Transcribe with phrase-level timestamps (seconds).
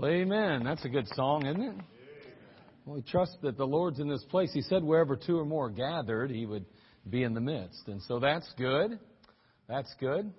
[0.00, 0.62] Well, amen.
[0.62, 1.74] That's a good song, isn't it?
[2.86, 4.52] Well, we trust that the Lord's in this place.
[4.54, 6.66] He said wherever two or more gathered, He would
[7.10, 7.88] be in the midst.
[7.88, 9.00] And so that's good.
[9.66, 10.32] That's good.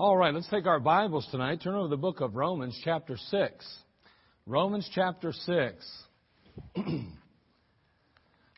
[0.00, 1.60] All right, let's take our Bibles tonight.
[1.62, 3.82] Turn over the book of Romans, chapter 6.
[4.46, 5.92] Romans, chapter 6.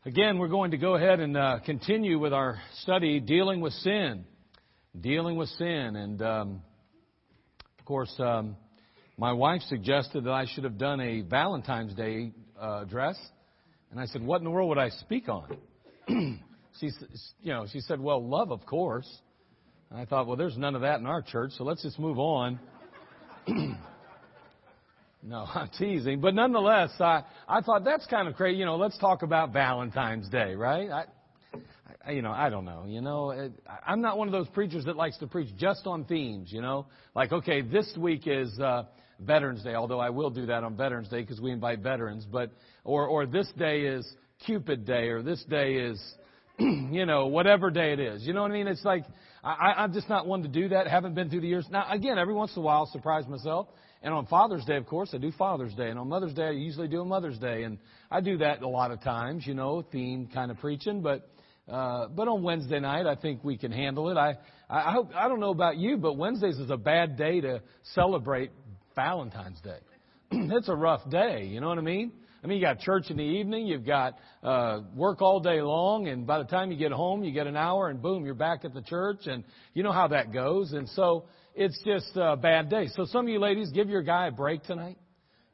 [0.04, 4.24] Again, we're going to go ahead and uh, continue with our study dealing with sin.
[5.00, 5.96] Dealing with sin.
[5.96, 6.62] And, um,
[7.76, 8.56] of course, um,
[9.18, 13.18] my wife suggested that I should have done a Valentine's Day uh, address.
[13.90, 15.56] And I said, What in the world would I speak on?
[16.78, 16.90] she,
[17.42, 19.08] you know, she said, Well, love, of course.
[19.94, 22.58] I thought, well, there's none of that in our church, so let's just move on.
[25.22, 26.20] no, I'm teasing.
[26.20, 28.58] But nonetheless, I, I thought that's kind of crazy.
[28.58, 30.88] You know, let's talk about Valentine's Day, right?
[30.90, 31.04] I,
[32.06, 32.84] I, you know, I don't know.
[32.86, 33.52] You know, it,
[33.86, 36.86] I'm not one of those preachers that likes to preach just on themes, you know?
[37.14, 38.84] Like, okay, this week is, uh,
[39.20, 42.50] Veterans Day, although I will do that on Veterans Day because we invite veterans, but,
[42.84, 44.10] or, or this day is
[44.44, 46.14] Cupid Day, or this day is,
[46.90, 48.22] you know, whatever day it is.
[48.22, 48.68] You know what I mean?
[48.68, 49.04] It's like,
[49.42, 50.86] I, I'm just not one to do that.
[50.86, 51.66] Haven't been through the years.
[51.70, 53.68] Now, again, every once in a while, I'll surprise myself.
[54.02, 55.88] And on Father's Day, of course, I do Father's Day.
[55.88, 57.62] And on Mother's Day, I usually do a Mother's Day.
[57.62, 57.78] And
[58.10, 61.02] I do that a lot of times, you know, theme kind of preaching.
[61.02, 61.28] But,
[61.68, 64.16] uh, but on Wednesday night, I think we can handle it.
[64.16, 64.34] I,
[64.68, 67.62] I hope, I don't know about you, but Wednesdays is a bad day to
[67.94, 68.50] celebrate
[68.94, 69.78] Valentine's Day.
[70.30, 72.12] it's a rough day, you know what I mean?
[72.42, 76.08] I mean, you got church in the evening, you've got uh, work all day long,
[76.08, 78.64] and by the time you get home, you get an hour, and boom, you're back
[78.64, 80.72] at the church, and you know how that goes.
[80.72, 82.88] And so it's just a bad day.
[82.96, 84.98] So some of you ladies, give your guy a break tonight.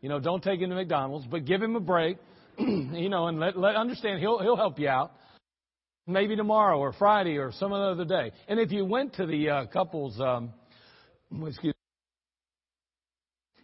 [0.00, 2.16] You know, don't take him to McDonald's, but give him a break.
[2.58, 5.12] you know, and let, let understand he'll he'll help you out.
[6.06, 8.32] Maybe tomorrow or Friday or some other day.
[8.48, 10.54] And if you went to the uh, couples, um,
[11.46, 11.74] excuse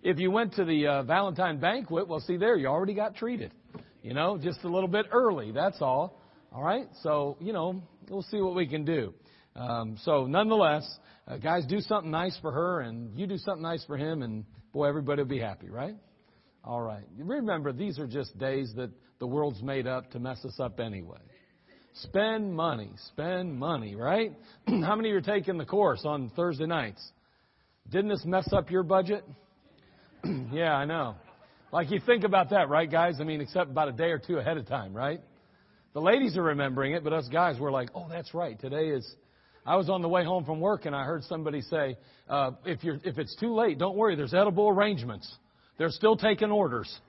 [0.04, 3.52] if you went to the uh, Valentine banquet, well, see there, you already got treated.
[4.02, 5.50] You know, just a little bit early.
[5.50, 6.20] That's all.
[6.52, 6.86] All right.
[7.02, 9.14] So you know, we'll see what we can do.
[9.56, 10.86] Um, so nonetheless,
[11.26, 14.44] uh, guys, do something nice for her, and you do something nice for him, and
[14.72, 15.94] boy, everybody will be happy, right?
[16.62, 17.04] All right.
[17.16, 21.20] Remember, these are just days that the world's made up to mess us up anyway.
[21.94, 22.90] Spend money.
[23.08, 24.32] Spend money, right?
[24.66, 27.02] How many of you are taking the course on Thursday nights?
[27.88, 29.24] Didn't this mess up your budget?
[30.52, 31.16] yeah, I know.
[31.72, 33.16] Like you think about that, right, guys?
[33.20, 35.20] I mean, except about a day or two ahead of time, right?
[35.92, 38.58] The ladies are remembering it, but us guys were like, "Oh, that's right.
[38.58, 39.14] Today is."
[39.66, 41.96] I was on the way home from work and I heard somebody say,
[42.28, 44.14] uh, "If you're if it's too late, don't worry.
[44.14, 45.32] There's edible arrangements.
[45.78, 47.00] They're still taking orders."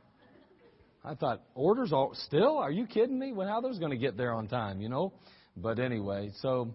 [1.04, 2.58] I thought, orders all, still?
[2.58, 3.32] Are you kidding me?
[3.32, 5.14] Well, how are those going to get there on time, you know?
[5.56, 6.74] But anyway, so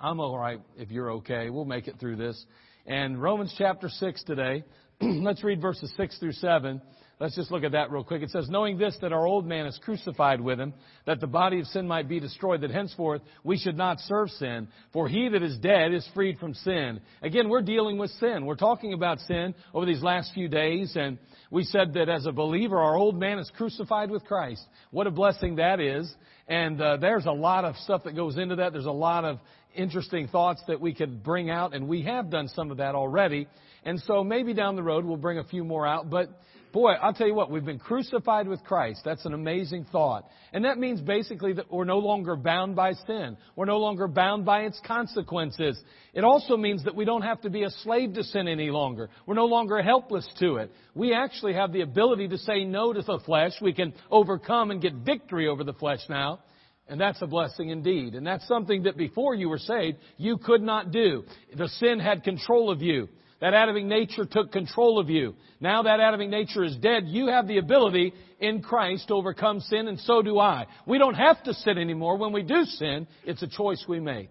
[0.00, 1.50] I'm all right if you're okay.
[1.50, 2.46] We'll make it through this.
[2.86, 4.64] And Romans chapter 6 today,
[5.22, 6.80] Let's read verses 6 through 7.
[7.18, 8.22] Let's just look at that real quick.
[8.22, 10.74] It says, Knowing this, that our old man is crucified with him,
[11.06, 14.68] that the body of sin might be destroyed, that henceforth we should not serve sin.
[14.92, 17.00] For he that is dead is freed from sin.
[17.20, 18.46] Again, we're dealing with sin.
[18.46, 21.18] We're talking about sin over these last few days, and
[21.50, 24.64] we said that as a believer, our old man is crucified with Christ.
[24.90, 26.12] What a blessing that is.
[26.48, 28.72] And uh, there's a lot of stuff that goes into that.
[28.72, 29.38] There's a lot of
[29.74, 33.46] interesting thoughts that we could bring out, and we have done some of that already.
[33.84, 36.08] And so maybe down the road we'll bring a few more out.
[36.08, 36.28] But
[36.72, 39.02] boy, I'll tell you what, we've been crucified with Christ.
[39.04, 40.28] That's an amazing thought.
[40.52, 43.36] And that means basically that we're no longer bound by sin.
[43.56, 45.80] We're no longer bound by its consequences.
[46.14, 49.10] It also means that we don't have to be a slave to sin any longer.
[49.26, 50.72] We're no longer helpless to it.
[50.94, 53.52] We actually have the ability to say no to the flesh.
[53.60, 56.40] We can overcome and get victory over the flesh now.
[56.88, 58.14] And that's a blessing indeed.
[58.14, 61.24] And that's something that before you were saved, you could not do.
[61.56, 63.08] The sin had control of you.
[63.40, 65.34] That Adamic nature took control of you.
[65.60, 69.88] Now that Adamic nature is dead, you have the ability in Christ to overcome sin,
[69.88, 70.66] and so do I.
[70.86, 72.18] We don't have to sin anymore.
[72.18, 74.30] When we do sin, it's a choice we make.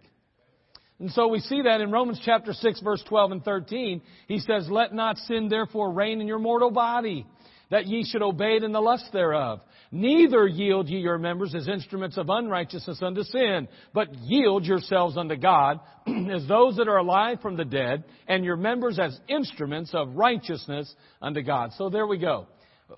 [1.01, 4.01] And so we see that in Romans chapter 6 verse 12 and 13.
[4.27, 7.25] He says, Let not sin therefore reign in your mortal body,
[7.71, 9.61] that ye should obey it in the lust thereof.
[9.91, 15.35] Neither yield ye your members as instruments of unrighteousness unto sin, but yield yourselves unto
[15.35, 15.79] God
[16.31, 20.93] as those that are alive from the dead, and your members as instruments of righteousness
[21.21, 21.71] unto God.
[21.77, 22.47] So there we go.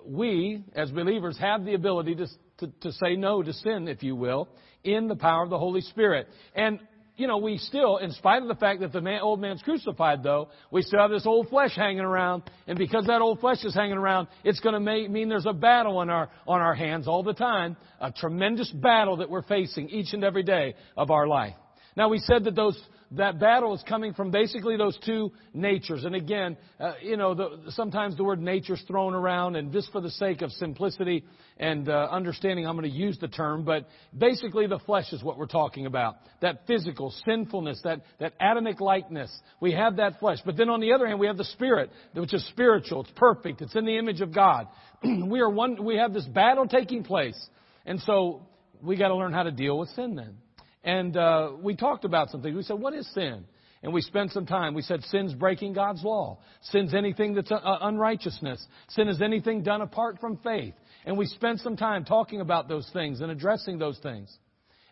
[0.04, 2.26] We, as believers, have the ability to,
[2.58, 4.48] to, to say no to sin, if you will,
[4.82, 6.28] in the power of the Holy Spirit.
[6.54, 6.80] And
[7.16, 10.22] you know, we still, in spite of the fact that the man, old man's crucified
[10.22, 12.42] though, we still have this old flesh hanging around.
[12.66, 15.98] And because that old flesh is hanging around, it's going to mean there's a battle
[15.98, 17.76] on our, on our hands all the time.
[18.00, 21.54] A tremendous battle that we're facing each and every day of our life.
[21.96, 22.76] Now we said that those
[23.16, 26.04] that battle is coming from basically those two natures.
[26.04, 30.00] And again, uh, you know, the, sometimes the word nature's thrown around, and just for
[30.00, 31.24] the sake of simplicity
[31.58, 33.64] and uh, understanding, I'm going to use the term.
[33.64, 36.16] But basically, the flesh is what we're talking about.
[36.40, 39.30] That physical sinfulness, that that Adamic likeness.
[39.60, 40.38] We have that flesh.
[40.44, 43.02] But then on the other hand, we have the spirit, which is spiritual.
[43.02, 43.62] It's perfect.
[43.62, 44.68] It's in the image of God.
[45.04, 45.84] we are one.
[45.84, 47.38] We have this battle taking place,
[47.86, 48.42] and so
[48.82, 50.36] we got to learn how to deal with sin then.
[50.84, 52.54] And uh, we talked about some things.
[52.54, 53.44] We said, what is sin?
[53.82, 54.74] And we spent some time.
[54.74, 56.38] We said sin's breaking God's law.
[56.62, 58.64] Sin's anything that's uh, unrighteousness.
[58.88, 60.74] Sin is anything done apart from faith.
[61.04, 64.34] And we spent some time talking about those things and addressing those things.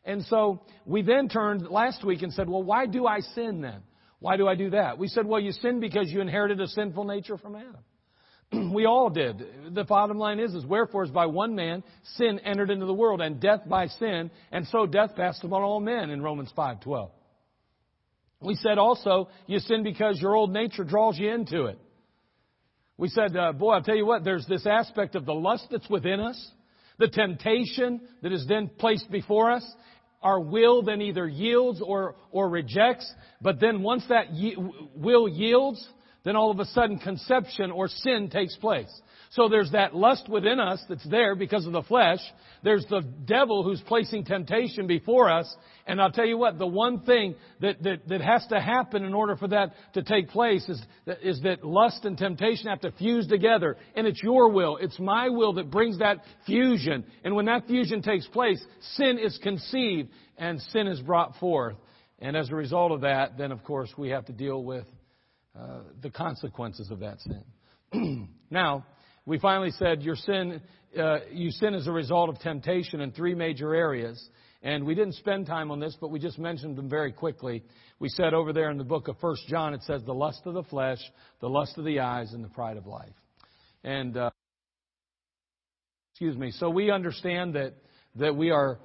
[0.05, 3.83] And so we then turned last week and said, well, why do I sin then?
[4.19, 4.99] Why do I do that?
[4.99, 7.79] We said, well, you sin because you inherited a sinful nature from Adam.
[8.73, 9.45] we all did.
[9.75, 11.83] The bottom line is, is wherefore is by one man
[12.17, 15.81] sin entered into the world, and death by sin, and so death passed upon all
[15.81, 17.11] men in Romans five twelve.
[18.41, 21.79] We said also you sin because your old nature draws you into it.
[22.97, 25.89] We said, uh, boy, I'll tell you what, there's this aspect of the lust that's
[25.89, 26.51] within us,
[26.99, 29.65] the temptation that is then placed before us.
[30.23, 33.11] Our will then either yields or, or rejects,
[33.41, 34.57] but then once that ye-
[34.95, 35.85] will yields,
[36.25, 38.91] then all of a sudden conception or sin takes place.
[39.31, 42.21] So there's that lust within us that's there because of the flesh.
[42.63, 45.53] There's the devil who's placing temptation before us.
[45.87, 49.15] And I'll tell you what, the one thing that, that, that has to happen in
[49.15, 50.83] order for that to take place is,
[51.23, 53.79] is that lust and temptation have to fuse together.
[53.97, 54.77] And it's your will.
[54.77, 57.05] It's my will that brings that fusion.
[57.25, 58.63] And when that fusion takes place,
[58.97, 61.77] sin is conceived and sin is brought forth.
[62.19, 64.85] And as a result of that, then of course we have to deal with
[65.59, 68.29] uh, the consequences of that sin.
[68.51, 68.87] now,
[69.27, 70.61] we finally said your sin,
[70.99, 74.29] uh, you sin as a result of temptation in three major areas.
[74.63, 77.65] And we didn't spend time on this, but we just mentioned them very quickly.
[77.99, 80.55] We said over there in the book of First John, it says the lust of
[80.55, 81.01] the flesh,
[81.41, 83.15] the lust of the eyes, and the pride of life.
[83.83, 84.31] And uh,
[86.13, 86.53] excuse me.
[86.53, 87.75] So we understand that
[88.17, 88.79] that we are,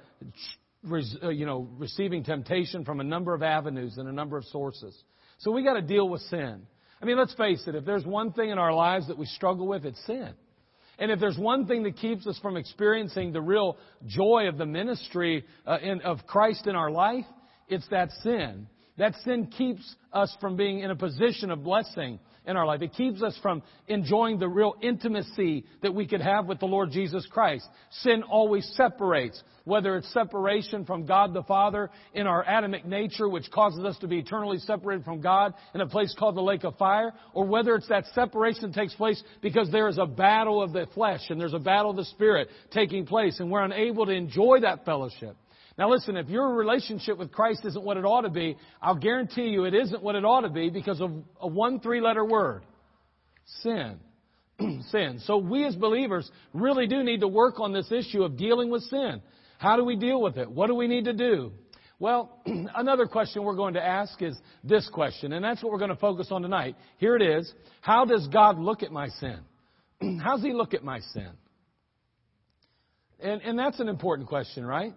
[0.90, 4.96] uh, you know, receiving temptation from a number of avenues and a number of sources.
[5.38, 6.62] So we got to deal with sin.
[7.00, 9.68] I mean, let's face it, if there's one thing in our lives that we struggle
[9.68, 10.32] with, it's sin.
[10.98, 13.76] And if there's one thing that keeps us from experiencing the real
[14.06, 17.24] joy of the ministry uh, in, of Christ in our life,
[17.68, 18.66] it's that sin.
[18.96, 22.82] That sin keeps us from being in a position of blessing in our life.
[22.82, 26.90] It keeps us from enjoying the real intimacy that we could have with the Lord
[26.90, 27.68] Jesus Christ.
[27.90, 33.50] Sin always separates, whether it's separation from God the Father in our Adamic nature, which
[33.50, 36.76] causes us to be eternally separated from God in a place called the lake of
[36.76, 40.72] fire, or whether it's that separation that takes place because there is a battle of
[40.72, 44.12] the flesh and there's a battle of the spirit taking place and we're unable to
[44.12, 45.36] enjoy that fellowship.
[45.78, 49.48] Now listen, if your relationship with Christ isn't what it ought to be, I'll guarantee
[49.48, 52.64] you it isn't what it ought to be because of a one three letter word.
[53.62, 54.00] Sin.
[54.90, 55.20] sin.
[55.24, 58.82] So we as believers really do need to work on this issue of dealing with
[58.84, 59.22] sin.
[59.58, 60.50] How do we deal with it?
[60.50, 61.52] What do we need to do?
[62.00, 65.90] Well, another question we're going to ask is this question, and that's what we're going
[65.90, 66.74] to focus on tonight.
[66.98, 67.52] Here it is.
[67.80, 69.38] How does God look at my sin?
[70.22, 71.30] How does He look at my sin?
[73.20, 74.92] And, and that's an important question, right?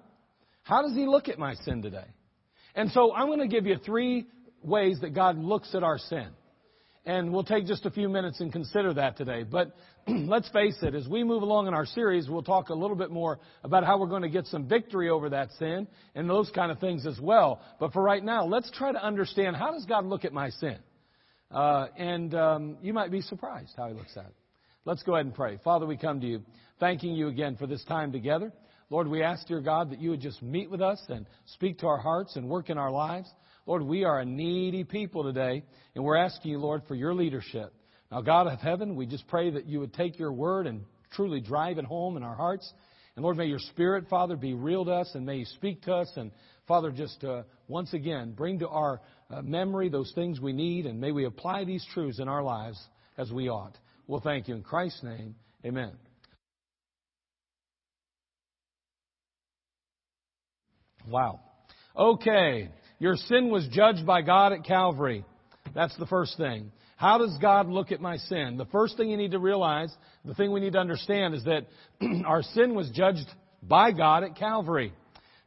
[0.64, 2.08] How does He look at my sin today?
[2.76, 4.28] And so I'm going to give you three
[4.64, 6.28] ways that God looks at our sin.
[7.04, 9.44] And we'll take just a few minutes and consider that today.
[9.44, 9.76] But
[10.08, 13.10] let's face it, as we move along in our series, we'll talk a little bit
[13.10, 16.72] more about how we're going to get some victory over that sin and those kind
[16.72, 17.60] of things as well.
[17.80, 20.78] But for right now, let's try to understand how does God look at my sin?
[21.50, 24.36] Uh, and um, you might be surprised how He looks at it.
[24.86, 25.60] Let's go ahead and pray.
[25.64, 26.42] Father, we come to you
[26.80, 28.52] thanking you again for this time together.
[28.92, 31.88] Lord, we ask, dear God, that you would just meet with us and speak to
[31.88, 33.30] our hearts and work in our lives.
[33.66, 35.64] Lord, we are a needy people today,
[35.96, 37.74] and we're asking you, Lord, for your leadership.
[38.12, 40.84] Now, God of heaven, we just pray that you would take your word and
[41.14, 42.70] truly drive it home in our hearts.
[43.16, 45.94] And Lord, may your spirit, Father, be real to us, and may you speak to
[45.94, 46.12] us.
[46.18, 46.30] And
[46.68, 51.00] Father, just uh, once again, bring to our uh, memory those things we need, and
[51.00, 52.78] may we apply these truths in our lives
[53.18, 53.78] as we ought.
[54.08, 54.56] Well, thank you.
[54.56, 55.92] In Christ's name, amen.
[61.12, 61.42] Wow.
[61.96, 62.70] Okay.
[63.00, 65.26] Your sin was judged by God at Calvary.
[65.76, 66.72] That's the first thing.
[66.96, 68.58] How does God look at my sin?
[68.58, 69.92] The first thing you need to realize,
[70.24, 71.66] the thing we need to understand is that
[72.26, 73.28] our sin was judged
[73.64, 74.94] by God at Calvary.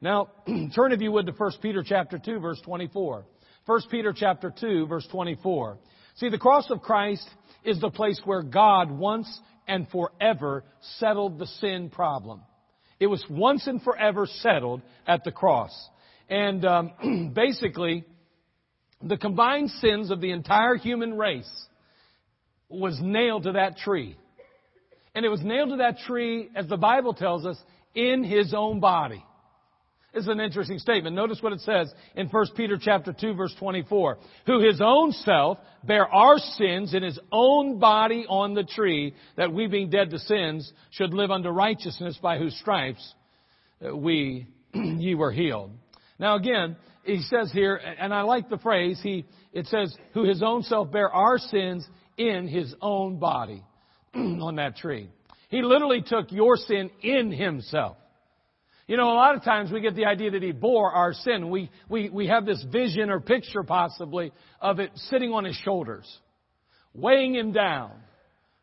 [0.00, 0.30] Now,
[0.74, 3.24] turn if you would to 1 Peter chapter 2 verse 24.
[3.66, 5.78] 1 Peter chapter 2 verse 24.
[6.16, 7.26] See, the cross of Christ
[7.64, 10.64] is the place where God once and forever
[10.98, 12.42] settled the sin problem.
[13.00, 15.72] It was once and forever settled at the cross.
[16.28, 18.04] And um, basically,
[19.02, 21.50] the combined sins of the entire human race
[22.68, 24.16] was nailed to that tree.
[25.14, 27.56] And it was nailed to that tree, as the Bible tells us,
[27.94, 29.24] in his own body.
[30.14, 31.16] Is an interesting statement.
[31.16, 34.18] Notice what it says in 1 Peter chapter 2 verse 24.
[34.46, 39.52] Who his own self bare our sins in his own body on the tree, that
[39.52, 43.14] we being dead to sins should live unto righteousness by whose stripes
[43.84, 45.72] uh, we, ye were healed.
[46.18, 50.42] Now again, he says here, and I like the phrase, he, it says, who his
[50.44, 51.84] own self bare our sins
[52.16, 53.64] in his own body
[54.14, 55.08] on that tree.
[55.48, 57.96] He literally took your sin in himself.
[58.86, 61.48] You know, a lot of times we get the idea that he bore our sin.
[61.48, 66.06] We, we, we have this vision or picture possibly of it sitting on his shoulders,
[66.92, 67.92] weighing him down,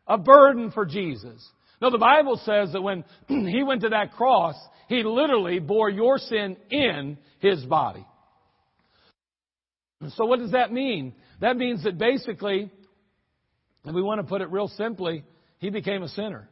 [0.06, 1.44] a burden for Jesus.
[1.80, 4.54] No, the Bible says that when he went to that cross,
[4.88, 8.06] he literally bore your sin in his body.
[10.16, 11.14] So what does that mean?
[11.40, 12.70] That means that basically,
[13.84, 15.24] and we want to put it real simply,
[15.58, 16.48] he became a sinner.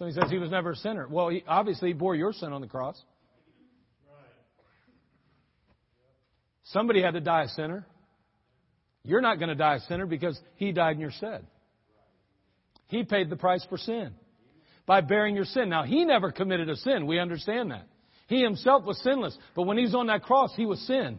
[0.00, 1.06] So he says he was never a sinner.
[1.06, 2.98] Well, he, obviously, he bore your sin on the cross.
[6.64, 7.86] Somebody had to die a sinner.
[9.04, 11.44] You're not going to die a sinner because he died in your stead.
[12.86, 14.14] He paid the price for sin
[14.86, 15.68] by bearing your sin.
[15.68, 17.06] Now, he never committed a sin.
[17.06, 17.86] We understand that.
[18.26, 19.36] He himself was sinless.
[19.54, 21.18] But when he's on that cross, he was sin.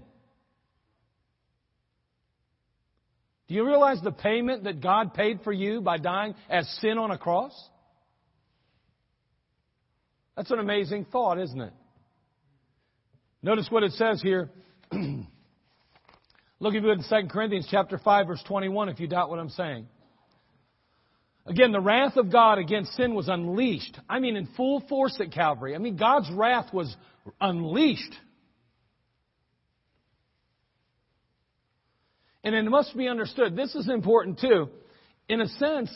[3.47, 7.11] Do you realize the payment that God paid for you by dying as sin on
[7.11, 7.53] a cross?
[10.35, 11.73] That's an amazing thought, isn't it?
[13.43, 14.49] Notice what it says here.
[14.91, 19.49] Look at it in 2 Corinthians chapter 5 verse 21 if you doubt what I'm
[19.49, 19.87] saying.
[21.47, 23.99] Again, the wrath of God against sin was unleashed.
[24.07, 25.73] I mean, in full force at Calvary.
[25.73, 26.95] I mean, God's wrath was
[27.39, 28.13] unleashed.
[32.43, 34.69] And it must be understood, this is important too.
[35.27, 35.91] In a sense,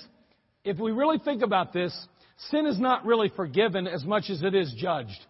[0.63, 1.95] if we really think about this,
[2.49, 5.25] Sin is not really forgiven as much as it is judged.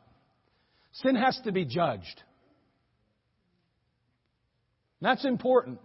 [1.03, 2.21] Sin has to be judged.
[5.01, 5.79] That's important.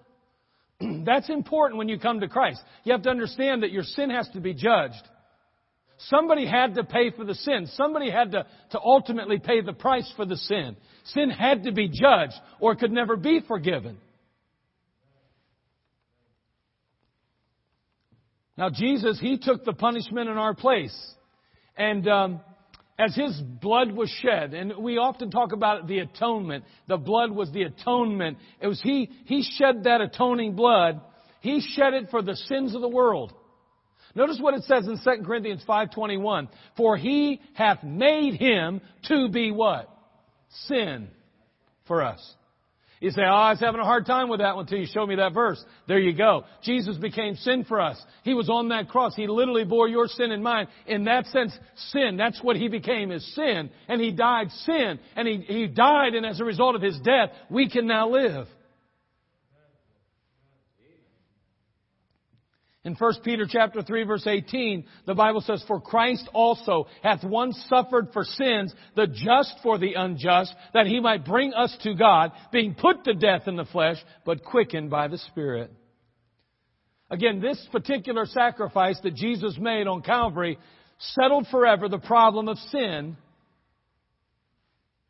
[1.04, 2.60] That's important when you come to Christ.
[2.84, 5.02] You have to understand that your sin has to be judged.
[6.08, 7.68] Somebody had to pay for the sin.
[7.74, 10.76] Somebody had to, to ultimately pay the price for the sin.
[11.04, 13.98] Sin had to be judged or could never be forgiven.
[18.60, 20.94] Now, Jesus, He took the punishment in our place.
[21.78, 22.40] And um,
[22.98, 27.50] as His blood was shed, and we often talk about the atonement, the blood was
[27.52, 28.36] the atonement.
[28.60, 31.00] It was He, He shed that atoning blood.
[31.40, 33.32] He shed it for the sins of the world.
[34.14, 36.48] Notice what it says in 2 Corinthians 5.21.
[36.76, 39.88] For He hath made Him to be what?
[40.66, 41.08] Sin
[41.86, 42.20] for us.
[43.00, 45.06] You say, oh, I was having a hard time with that one until you showed
[45.06, 45.62] me that verse.
[45.88, 46.44] There you go.
[46.62, 48.00] Jesus became sin for us.
[48.24, 49.16] He was on that cross.
[49.16, 50.68] He literally bore your sin and mine.
[50.86, 51.56] In that sense,
[51.92, 52.18] sin.
[52.18, 53.70] That's what He became is sin.
[53.88, 55.00] And He died sin.
[55.16, 58.46] And He, he died and as a result of His death, we can now live.
[62.82, 67.62] In 1 Peter chapter 3 verse 18, the Bible says, For Christ also hath once
[67.68, 72.32] suffered for sins, the just for the unjust, that he might bring us to God,
[72.50, 75.70] being put to death in the flesh, but quickened by the Spirit.
[77.10, 80.58] Again, this particular sacrifice that Jesus made on Calvary
[80.98, 83.16] settled forever the problem of sin,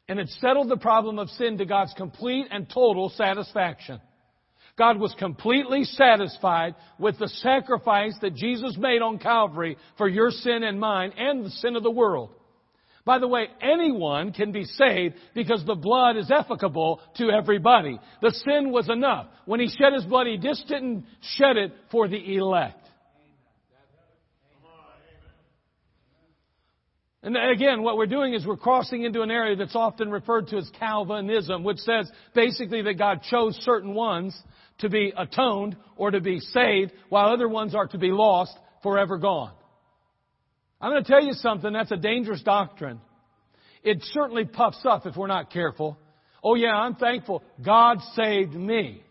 [0.08, 4.00] and it settled the problem of sin to God's complete and total satisfaction.
[4.80, 10.62] God was completely satisfied with the sacrifice that Jesus made on Calvary for your sin
[10.62, 12.30] and mine and the sin of the world.
[13.04, 18.00] By the way, anyone can be saved because the blood is efficable to everybody.
[18.22, 19.26] The sin was enough.
[19.44, 22.79] When he shed his blood, he just didn't shed it for the elect.
[27.22, 30.56] And again, what we're doing is we're crossing into an area that's often referred to
[30.56, 34.38] as Calvinism, which says basically that God chose certain ones
[34.78, 39.18] to be atoned or to be saved, while other ones are to be lost, forever
[39.18, 39.52] gone.
[40.80, 43.00] I'm going to tell you something, that's a dangerous doctrine.
[43.82, 45.98] It certainly puffs up if we're not careful.
[46.42, 47.42] Oh yeah, I'm thankful.
[47.62, 49.02] God saved me.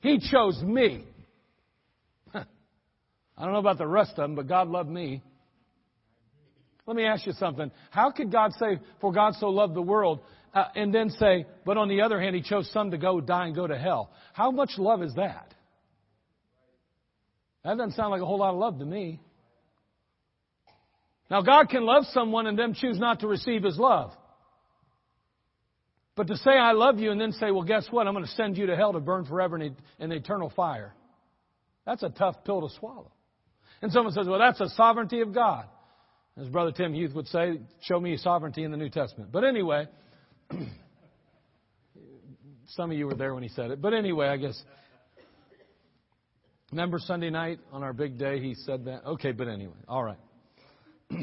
[0.00, 1.06] He chose me.
[2.34, 2.44] I
[3.38, 5.22] don't know about the rest of them, but God loved me.
[6.86, 7.70] Let me ask you something.
[7.90, 10.20] How could God say, for God so loved the world,
[10.52, 13.46] uh, and then say, but on the other hand, He chose some to go die
[13.46, 14.10] and go to hell?
[14.34, 15.54] How much love is that?
[17.64, 19.20] That doesn't sound like a whole lot of love to me.
[21.30, 24.12] Now, God can love someone and then choose not to receive His love.
[26.16, 28.06] But to say I love you and then say, well, guess what?
[28.06, 30.94] I'm going to send you to hell to burn forever in, in eternal fire.
[31.86, 33.10] That's a tough pill to swallow.
[33.82, 35.66] And someone says, well, that's a sovereignty of God.
[36.36, 39.30] As Brother Tim Hughes would say, show me sovereignty in the New Testament.
[39.30, 39.86] But anyway,
[42.68, 43.80] some of you were there when he said it.
[43.80, 44.60] But anyway, I guess.
[46.72, 49.06] Remember Sunday night on our big day, he said that?
[49.06, 50.18] Okay, but anyway, all right.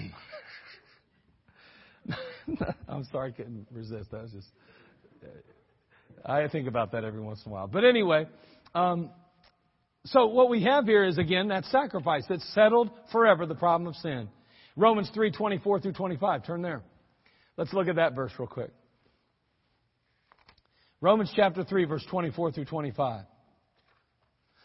[2.88, 4.12] I'm sorry, I couldn't resist.
[4.12, 4.48] That was just.
[6.25, 7.68] I think about that every once in a while.
[7.68, 8.27] But anyway,
[8.74, 9.10] um,
[10.06, 13.96] so what we have here is again that sacrifice that settled forever the problem of
[13.98, 14.30] sin.
[14.75, 16.46] Romans 3, 24 through 25.
[16.46, 16.82] Turn there.
[17.58, 18.72] Let's look at that verse real quick.
[21.01, 23.25] Romans chapter 3, verse 24 through 25.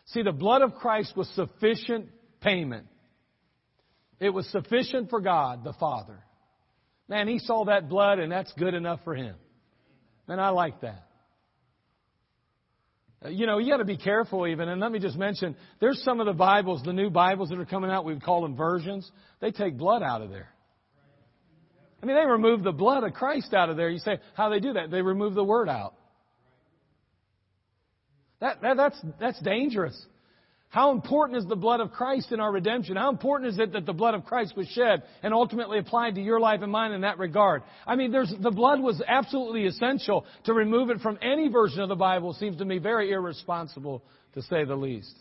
[0.06, 2.08] See, the blood of Christ was sufficient
[2.40, 2.86] payment.
[4.20, 6.18] It was sufficient for God, the Father.
[7.08, 9.34] Man, He saw that blood and that's good enough for Him.
[10.28, 11.06] And I like that.
[13.24, 14.68] You know, you got to be careful even.
[14.68, 17.64] And let me just mention, there's some of the Bibles, the new Bibles that are
[17.64, 19.10] coming out, we would call them versions.
[19.40, 20.48] They take blood out of there.
[22.02, 23.88] I mean, they remove the blood of Christ out of there.
[23.88, 24.90] You say, how they do that?
[24.90, 25.94] They remove the word out.
[28.40, 29.98] That, that, that's, that's dangerous.
[30.68, 32.96] How important is the blood of Christ in our redemption?
[32.96, 36.20] How important is it that the blood of Christ was shed and ultimately applied to
[36.20, 37.62] your life and mine in that regard?
[37.86, 40.26] I mean, there's, the blood was absolutely essential.
[40.44, 44.02] To remove it from any version of the Bible seems to me very irresponsible,
[44.34, 45.14] to say the least.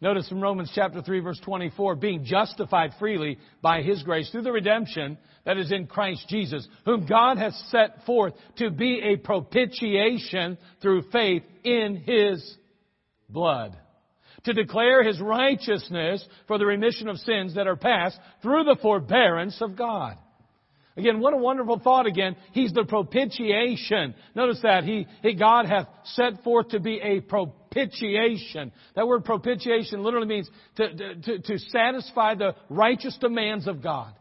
[0.00, 4.52] Notice from Romans chapter 3 verse 24, being justified freely by His grace through the
[4.52, 10.56] redemption that is in Christ Jesus, whom God has set forth to be a propitiation
[10.80, 12.56] through faith in His
[13.28, 13.76] blood.
[14.44, 19.60] To declare His righteousness for the remission of sins that are past through the forbearance
[19.60, 20.16] of God.
[20.98, 22.34] Again, what a wonderful thought again.
[22.52, 24.16] He's the propitiation.
[24.34, 24.82] Notice that.
[24.82, 28.72] He, he, God hath set forth to be a propitiation.
[28.96, 34.12] That word propitiation literally means to, to, to satisfy the righteous demands of God.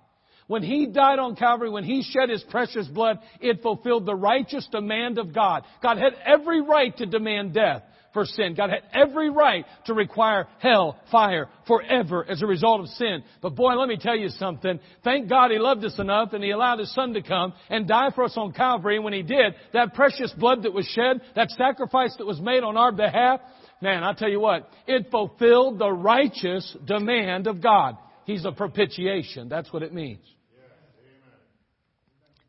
[0.46, 4.68] When He died on Calvary, when He shed His precious blood, it fulfilled the righteous
[4.72, 5.64] demand of God.
[5.82, 7.82] God had every right to demand death
[8.18, 8.56] for sin.
[8.56, 13.24] God had every right to require hell, fire, forever as a result of sin.
[13.44, 14.80] But boy, let me tell you something.
[15.04, 18.10] Thank God He loved us enough and He allowed His Son to come and die
[18.16, 18.96] for us on Calvary.
[18.96, 22.64] And when He did, that precious blood that was shed, that sacrifice that was made
[22.64, 23.40] on our behalf,
[23.84, 27.98] man, I tell you what, it fulfilled the righteous demand of God.
[28.26, 29.48] He's a propitiation.
[29.48, 30.22] That's what it means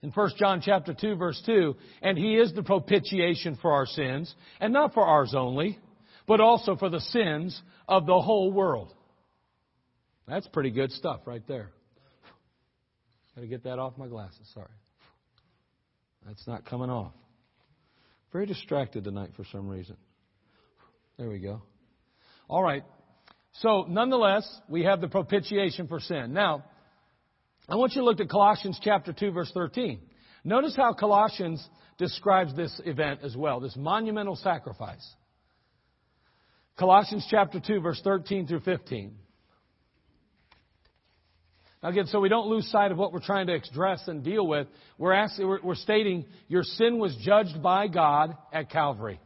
[0.03, 4.33] in 1 John chapter 2 verse 2, and he is the propitiation for our sins,
[4.61, 5.79] and not for ours only,
[6.27, 8.95] but also for the sins of the whole world.
[10.27, 11.71] That's pretty good stuff right there.
[13.35, 14.67] Got to get that off my glasses, sorry.
[16.27, 17.13] That's not coming off.
[18.33, 19.97] Very distracted tonight for some reason.
[21.17, 21.63] There we go.
[22.49, 22.85] All right.
[23.61, 26.33] So, nonetheless, we have the propitiation for sin.
[26.33, 26.65] Now,
[27.69, 30.01] I want you to look at Colossians chapter 2 verse 13.
[30.45, 31.67] Notice how Colossians
[31.99, 35.07] describes this event as well, this monumental sacrifice.
[36.79, 39.15] Colossians chapter 2 verse 13 through 15.
[41.83, 44.47] Now again, so we don't lose sight of what we're trying to address and deal
[44.47, 49.21] with, we're, asking, we're, we're stating your sin was judged by God at Calvary.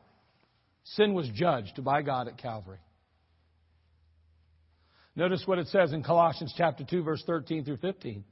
[0.85, 2.79] Sin was judged by God at Calvary.
[5.15, 8.25] Notice what it says in Colossians chapter 2 verse 13 through 15.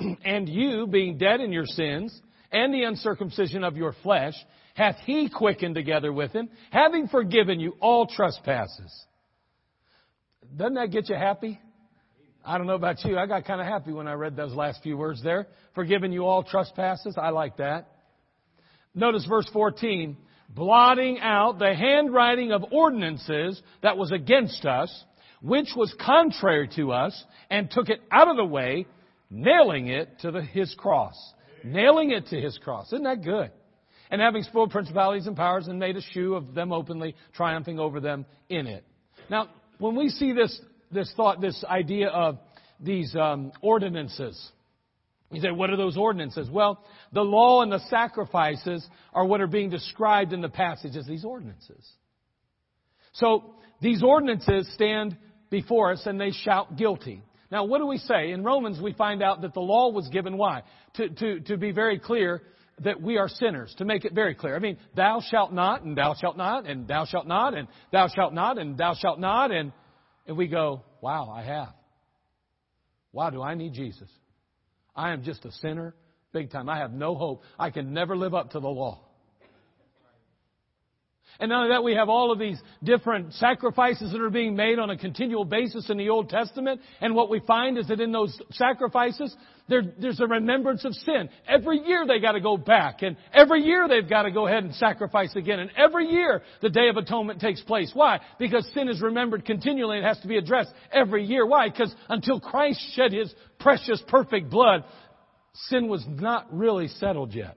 [0.24, 2.18] and you, being dead in your sins,
[2.50, 4.34] and the uncircumcision of your flesh,
[4.74, 8.92] hath he quickened together with him, having forgiven you all trespasses.
[10.56, 11.60] Doesn't that get you happy?
[12.44, 13.16] I don't know about you.
[13.16, 15.46] I got kind of happy when I read those last few words there.
[15.74, 17.16] Forgiving you all trespasses.
[17.16, 17.88] I like that.
[18.94, 20.16] Notice verse 14.
[20.50, 25.04] Blotting out the handwriting of ordinances that was against us,
[25.44, 28.86] which was contrary to us, and took it out of the way,
[29.28, 31.14] nailing it to the, his cross.
[31.62, 32.86] Nailing it to his cross.
[32.86, 33.50] Isn't that good?
[34.10, 38.00] And having spoiled principalities and powers and made a shoe of them openly, triumphing over
[38.00, 38.84] them in it.
[39.28, 40.58] Now, when we see this,
[40.90, 42.38] this thought, this idea of
[42.80, 44.50] these um, ordinances,
[45.30, 46.48] you say, what are those ordinances?
[46.48, 51.06] Well, the law and the sacrifices are what are being described in the passage as
[51.06, 51.86] these ordinances.
[53.12, 55.18] So, these ordinances stand
[55.54, 57.22] before us and they shout guilty.
[57.48, 58.32] Now, what do we say?
[58.32, 60.62] In Romans, we find out that the law was given why?
[60.94, 62.42] To, to, to be very clear
[62.80, 64.56] that we are sinners, to make it very clear.
[64.56, 68.08] I mean, thou shalt not, and thou shalt not, and thou shalt not, and thou
[68.08, 69.70] shalt not, and thou shalt not, and,
[70.26, 71.72] and we go, wow, I have.
[73.12, 74.10] Why do I need Jesus?
[74.96, 75.94] I am just a sinner,
[76.32, 76.68] big time.
[76.68, 77.44] I have no hope.
[77.56, 79.06] I can never live up to the law.
[81.40, 84.78] And not only that, we have all of these different sacrifices that are being made
[84.78, 86.80] on a continual basis in the Old Testament.
[87.00, 89.34] And what we find is that in those sacrifices,
[89.68, 91.28] there, there's a remembrance of sin.
[91.48, 93.02] Every year they got to go back.
[93.02, 95.58] And every year they've got to go ahead and sacrifice again.
[95.58, 97.90] And every year the Day of Atonement takes place.
[97.94, 98.20] Why?
[98.38, 99.98] Because sin is remembered continually.
[99.98, 101.46] It has to be addressed every year.
[101.46, 101.68] Why?
[101.68, 104.84] Because until Christ shed His precious, perfect blood,
[105.68, 107.56] sin was not really settled yet.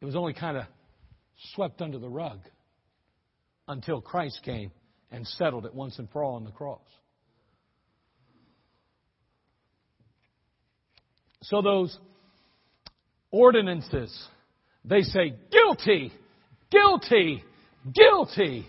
[0.00, 0.64] It was only kind of
[1.52, 2.40] swept under the rug
[3.68, 4.70] until Christ came
[5.10, 6.80] and settled it once and for all on the cross.
[11.42, 11.96] So those
[13.30, 14.26] ordinances,
[14.84, 16.12] they say, guilty,
[16.70, 17.44] guilty,
[17.92, 18.66] guilty.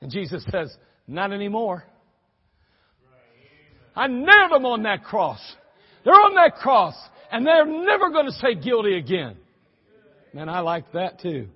[0.00, 0.74] And Jesus says,
[1.08, 1.84] not anymore.
[3.96, 5.40] I nailed them on that cross.
[6.04, 6.94] They're on that cross,
[7.32, 9.36] and they're never going to say guilty again.
[10.34, 11.48] Man, I like that too.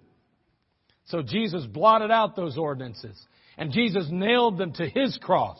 [1.09, 3.19] So Jesus blotted out those ordinances.
[3.57, 5.59] And Jesus nailed them to His cross.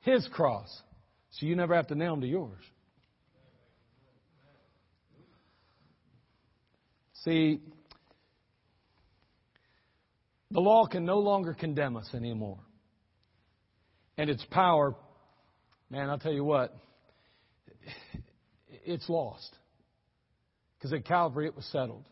[0.00, 0.68] His cross.
[1.30, 2.60] So you never have to nail them to yours.
[7.24, 7.60] See,
[10.50, 12.58] the law can no longer condemn us anymore.
[14.18, 14.94] And its power,
[15.88, 16.76] man, I'll tell you what,
[18.84, 19.56] it's lost.
[20.76, 22.04] Because at Calvary it was settled.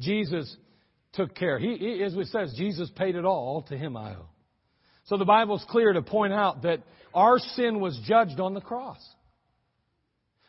[0.00, 0.56] Jesus
[1.12, 1.58] took care.
[1.58, 3.62] He, he, as it says, Jesus paid it all.
[3.68, 4.28] To him I owe.
[5.04, 6.82] So the Bible's clear to point out that
[7.14, 9.00] our sin was judged on the cross.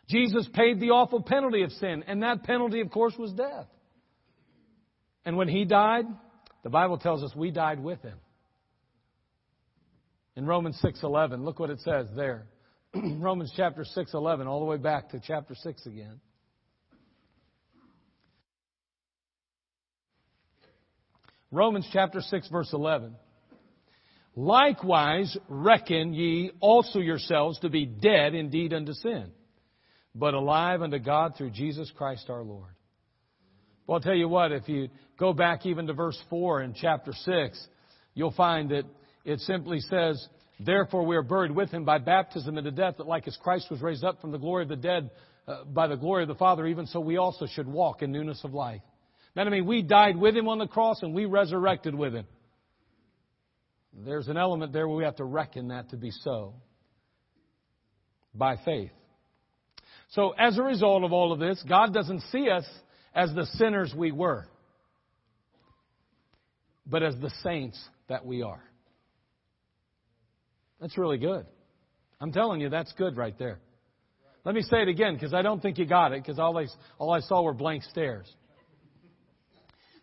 [0.10, 3.68] Jesus paid the awful penalty of sin, and that penalty, of course, was death.
[5.24, 6.06] And when he died,
[6.64, 8.18] the Bible tells us we died with him.
[10.36, 12.48] In Romans 6:11, look what it says there.
[12.96, 16.20] Romans chapter 6:11 all the way back to chapter 6 again.
[21.52, 23.16] Romans chapter 6 verse 11.
[24.36, 29.32] Likewise reckon ye also yourselves to be dead indeed unto sin,
[30.14, 32.74] but alive unto God through Jesus Christ our Lord.
[33.88, 37.12] Well, I'll tell you what, if you go back even to verse 4 in chapter
[37.12, 37.68] 6,
[38.14, 38.84] you'll find that
[39.26, 40.28] it simply says,
[40.60, 43.82] Therefore we are buried with him by baptism into death, that like as Christ was
[43.82, 45.10] raised up from the glory of the dead
[45.48, 48.42] uh, by the glory of the Father, even so we also should walk in newness
[48.44, 48.82] of life.
[49.36, 52.26] That I mean we died with him on the cross and we resurrected with him.
[53.94, 56.54] There's an element there where we have to reckon that to be so
[58.34, 58.92] by faith.
[60.10, 62.66] So as a result of all of this, God doesn't see us
[63.14, 64.48] as the sinners we were,
[66.86, 68.64] but as the saints that we are.
[70.80, 71.46] That's really good.
[72.22, 73.60] I'm telling you, that's good right there.
[74.46, 76.68] Let me say it again because I don't think you got it because all I,
[76.98, 78.34] all I saw were blank stares.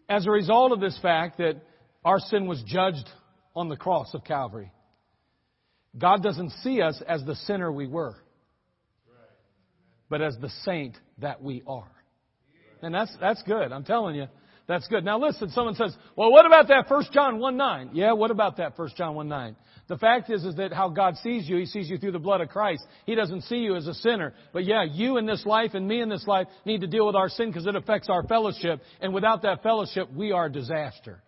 [0.08, 1.62] As a result of this fact that
[2.04, 3.08] our sin was judged
[3.54, 4.70] on the cross of Calvary,
[5.98, 8.14] God doesn't see us as the sinner we were,
[10.08, 11.90] but as the saint that we are.
[12.82, 13.72] And that's, that's good.
[13.72, 14.26] I'm telling you.
[14.68, 15.04] That's good.
[15.04, 17.90] Now listen, someone says, well, what about that 1 John 1 9?
[17.92, 19.56] Yeah, what about that 1 John 1 9?
[19.88, 22.40] The fact is, is that how God sees you, He sees you through the blood
[22.40, 22.84] of Christ.
[23.04, 24.34] He doesn't see you as a sinner.
[24.52, 27.14] But yeah, you in this life and me in this life need to deal with
[27.14, 28.80] our sin because it affects our fellowship.
[29.00, 31.22] And without that fellowship, we are a disaster.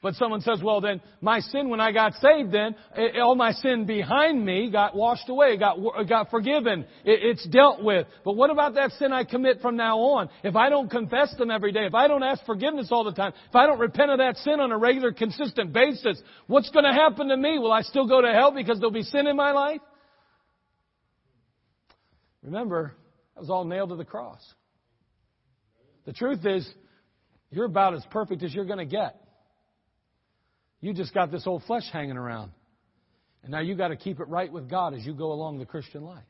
[0.00, 3.34] But someone says, well then, my sin when I got saved then, eh, eh, all
[3.34, 6.86] my sin behind me got washed away, got, eh, got forgiven.
[7.04, 8.06] it's dealt with.
[8.24, 10.28] But what about that sin I commit from now on?
[10.44, 13.32] If I don't confess them every day, if I don't ask forgiveness all the time,
[13.48, 17.28] if I don't repent of that sin on a regular, consistent basis, what's to happen
[17.28, 17.58] to me?
[17.58, 19.80] Will I still go to hell because there'll be sin in my life?
[22.44, 22.94] Remember,
[23.34, 24.40] that was all nailed to the cross.
[26.06, 26.68] The truth is,
[27.50, 29.27] you're about as perfect as you're going to get.
[30.80, 32.52] You just got this old flesh hanging around.
[33.42, 35.66] And now you got to keep it right with God as you go along the
[35.66, 36.24] Christian life.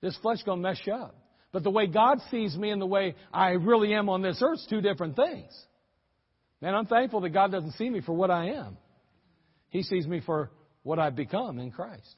[0.00, 1.16] This flesh going to mess you up.
[1.52, 4.58] But the way God sees me and the way I really am on this earth
[4.58, 5.52] is two different things.
[6.60, 8.76] Man, I'm thankful that God doesn't see me for what I am.
[9.68, 10.50] He sees me for
[10.82, 12.16] what I've become in Christ.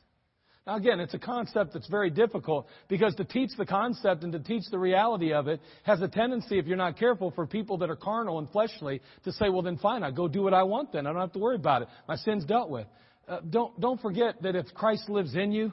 [0.67, 4.41] Now again, it's a concept that's very difficult because to teach the concept and to
[4.41, 7.91] teach the reality of it has a tendency, if you're not careful, for people that
[7.91, 10.93] are carnal and fleshly to say, well then fine, I go do what I want
[10.93, 11.07] then.
[11.07, 11.89] I don't have to worry about it.
[12.09, 12.89] My sin's dealt with.
[13.29, 15.67] Uh, don't, don't forget that if Christ lives in you,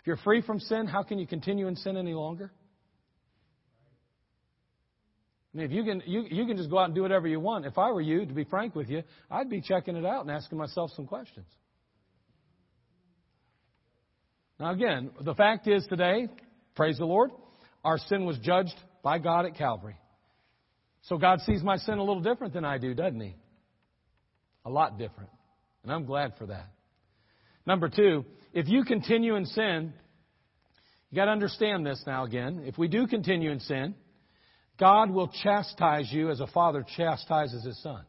[0.00, 2.52] if you're free from sin, how can you continue in sin any longer?
[5.54, 7.40] I mean, if you can, you, you can just go out and do whatever you
[7.40, 7.64] want.
[7.64, 10.30] If I were you, to be frank with you, I'd be checking it out and
[10.30, 11.46] asking myself some questions.
[14.60, 16.28] Now, again, the fact is today,
[16.74, 17.30] praise the Lord,
[17.82, 19.96] our sin was judged by God at Calvary.
[21.04, 23.34] So God sees my sin a little different than I do, doesn't He?
[24.66, 25.30] A lot different.
[25.82, 26.68] And I'm glad for that.
[27.64, 29.94] Number two, if you continue in sin,
[31.08, 32.62] you got to understand this now again.
[32.66, 33.94] If we do continue in sin,
[34.78, 38.04] God will chastise you as a father chastises his son.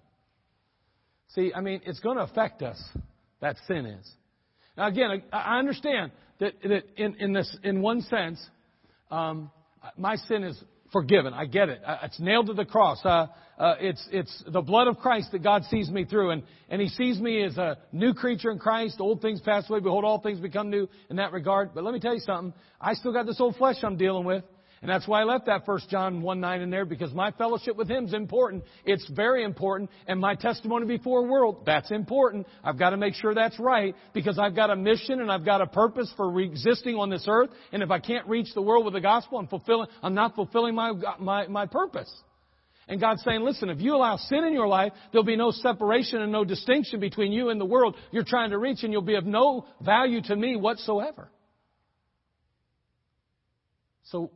[1.30, 2.82] See, I mean, it's going to affect us.
[3.40, 4.12] That sin is.
[4.78, 8.44] Now, again, I understand that, that in, in, this, in one sense,
[9.10, 9.50] um,
[9.98, 11.34] my sin is forgiven.
[11.34, 11.82] I get it.
[12.04, 13.00] It's nailed to the cross.
[13.06, 13.28] Uh,
[13.58, 16.32] uh, it's, it's the blood of Christ that God sees me through.
[16.32, 18.98] And, and He sees me as a new creature in Christ.
[19.00, 19.80] Old things pass away.
[19.80, 21.70] Behold, all things become new in that regard.
[21.74, 22.54] But let me tell you something.
[22.80, 24.44] I still got this old flesh I'm dealing with.
[24.82, 27.76] And that's why I left that First John 1 9 in there because my fellowship
[27.76, 28.64] with Him is important.
[28.84, 29.92] It's very important.
[30.08, 32.48] And my testimony before the world, that's important.
[32.64, 35.62] I've got to make sure that's right because I've got a mission and I've got
[35.62, 37.52] a purpose for existing on this earth.
[37.72, 40.74] And if I can't reach the world with the gospel, I'm fulfilling, I'm not fulfilling
[40.74, 42.12] my, my, my purpose.
[42.88, 46.22] And God's saying, listen, if you allow sin in your life, there'll be no separation
[46.22, 49.16] and no distinction between you and the world you're trying to reach and you'll be
[49.16, 51.30] of no value to me whatsoever.
[54.06, 54.32] So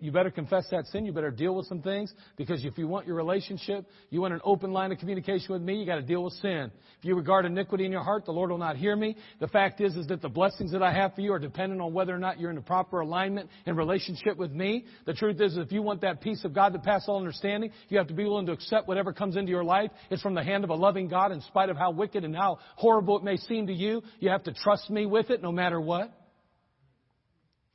[0.00, 1.04] you better confess that sin.
[1.04, 4.40] You better deal with some things because if you want your relationship, you want an
[4.44, 6.70] open line of communication with me, you got to deal with sin.
[6.98, 9.16] If you regard iniquity in your heart, the Lord will not hear me.
[9.40, 11.92] The fact is, is that the blessings that I have for you are dependent on
[11.92, 14.84] whether or not you're in a proper alignment and relationship with me.
[15.04, 17.98] The truth is, if you want that peace of God to pass all understanding, you
[17.98, 19.90] have to be willing to accept whatever comes into your life.
[20.10, 22.58] It's from the hand of a loving God in spite of how wicked and how
[22.76, 24.02] horrible it may seem to you.
[24.20, 26.12] You have to trust me with it no matter what.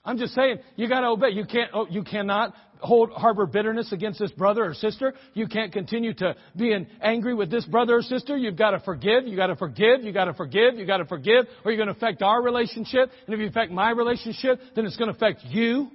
[0.05, 1.29] I'm just saying, you gotta obey.
[1.29, 5.13] You can't, oh, you cannot hold, harbor bitterness against this brother or sister.
[5.33, 8.35] You can't continue to be angry with this brother or sister.
[8.35, 9.25] You've got to forgive.
[9.25, 10.03] You got to forgive.
[10.03, 10.75] You got to forgive.
[10.75, 13.09] You got to forgive, or you're to affect our relationship.
[13.25, 15.89] And if you affect my relationship, then it's to affect you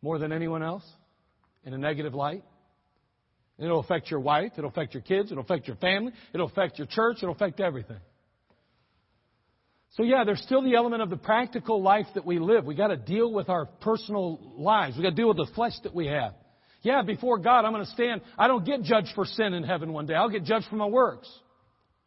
[0.00, 0.84] more than anyone else
[1.64, 2.44] in a negative light.
[3.58, 4.52] It'll affect your wife.
[4.56, 5.32] It'll affect your kids.
[5.32, 6.12] It'll affect your family.
[6.32, 7.16] It'll affect your church.
[7.20, 7.98] It'll affect everything.
[9.98, 12.64] So yeah, there's still the element of the practical life that we live.
[12.64, 14.96] We got to deal with our personal lives.
[14.96, 16.34] We got to deal with the flesh that we have.
[16.82, 18.20] Yeah, before God, I'm going to stand.
[18.38, 20.14] I don't get judged for sin in heaven one day.
[20.14, 21.28] I'll get judged for my works.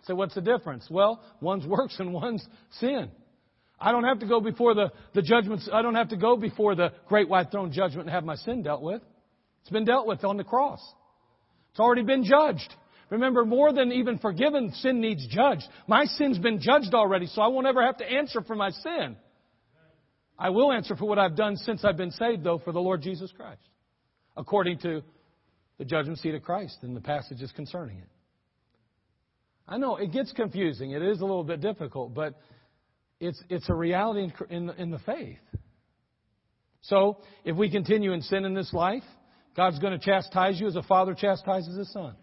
[0.04, 0.88] So what's the difference?
[0.90, 2.48] Well, one's works and one's
[2.80, 3.12] sin.
[3.78, 5.68] I don't have to go before the, the judgments.
[5.72, 8.64] I don't have to go before the great white throne judgment and have my sin
[8.64, 9.02] dealt with.
[9.64, 10.80] It's been dealt with on the cross.
[11.72, 12.74] It's already been judged.
[13.12, 15.64] Remember, more than even forgiven, sin needs judged.
[15.86, 19.18] My sin's been judged already, so I won't ever have to answer for my sin.
[20.40, 23.02] I will answer for what I've done since I've been saved, though, for the Lord
[23.02, 23.62] Jesus Christ,
[24.38, 25.04] according to
[25.78, 28.08] the judgment seat of Christ and the passages concerning it.
[29.68, 30.92] I know it gets confusing.
[30.92, 32.40] It is a little bit difficult, but
[33.20, 35.38] it's, it's a reality in, in, in the faith.
[36.84, 39.04] So, if we continue in sin in this life,
[39.56, 42.16] God's going to chastise you as a father chastises his son.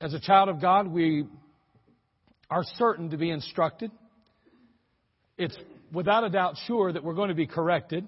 [0.00, 1.26] As a child of God, we
[2.50, 3.90] are certain to be instructed.
[5.36, 5.56] It's
[5.92, 8.06] without a doubt sure that we're going to be corrected.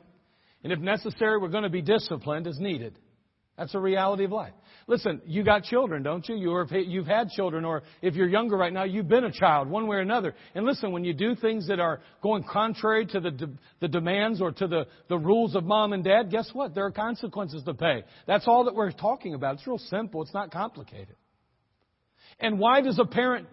[0.62, 2.98] And if necessary, we're going to be disciplined as needed.
[3.56, 4.52] That's a reality of life.
[4.86, 6.34] Listen, you got children, don't you?
[6.34, 9.86] you you've had children, or if you're younger right now, you've been a child, one
[9.86, 10.34] way or another.
[10.54, 14.40] And listen, when you do things that are going contrary to the, de- the demands
[14.40, 16.74] or to the, the rules of mom and dad, guess what?
[16.74, 18.02] There are consequences to pay.
[18.26, 19.56] That's all that we're talking about.
[19.56, 20.22] It's real simple.
[20.22, 21.16] It's not complicated.
[22.40, 23.46] And why does a parent,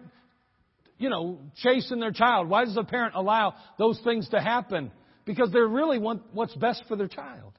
[0.98, 2.48] you know, chasten their child?
[2.48, 4.90] Why does a parent allow those things to happen?
[5.24, 7.52] Because they really want what's best for their child.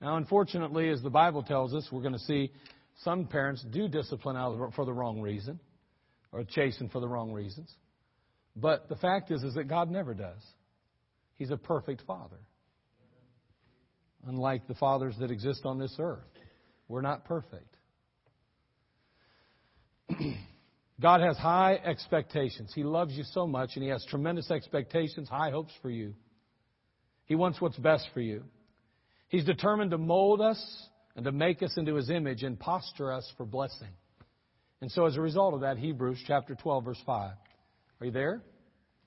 [0.00, 2.52] Now, unfortunately, as the Bible tells us, we're going to see
[3.02, 5.60] some parents do discipline out for the wrong reason
[6.32, 7.72] or chasten for the wrong reasons.
[8.56, 10.42] But the fact is, is that God never does.
[11.36, 12.40] He's a perfect father.
[14.26, 16.24] Unlike the fathers that exist on this earth,
[16.88, 17.75] we're not perfect.
[21.00, 22.72] God has high expectations.
[22.74, 26.14] He loves you so much, and He has tremendous expectations, high hopes for you.
[27.26, 28.44] He wants what's best for you.
[29.28, 33.30] He's determined to mold us and to make us into His image and posture us
[33.36, 33.90] for blessing.
[34.80, 37.32] And so, as a result of that, Hebrews chapter 12, verse 5.
[38.00, 38.42] Are you there?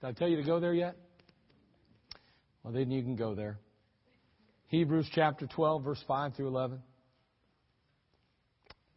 [0.02, 0.96] Did I tell you to go there yet?
[2.64, 3.60] Well, then you can go there.
[4.68, 6.82] Hebrews chapter 12, verse 5 through 11.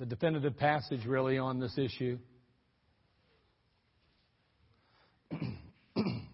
[0.02, 2.18] The definitive passage, really, on this issue.
[5.94, 6.26] and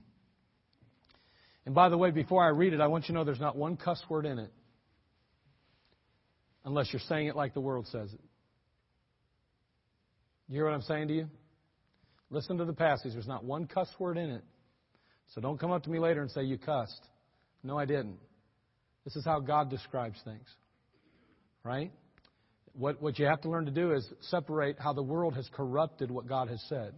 [1.75, 3.77] by the way, before I read it, I want you to know there's not one
[3.77, 4.51] cuss word in it
[6.65, 8.21] unless you're saying it like the world says it.
[10.49, 11.29] You hear what I'm saying to you?
[12.31, 13.13] Listen to the passage.
[13.13, 14.45] There's not one cuss word in it.
[15.35, 17.07] So don't come up to me later and say you cussed.
[17.63, 18.17] No, I didn't.
[19.05, 20.49] This is how God describes things.
[21.63, 21.93] Right?
[22.79, 26.13] What, what you have to learn to do is separate how the world has corrupted
[26.13, 26.95] what God has said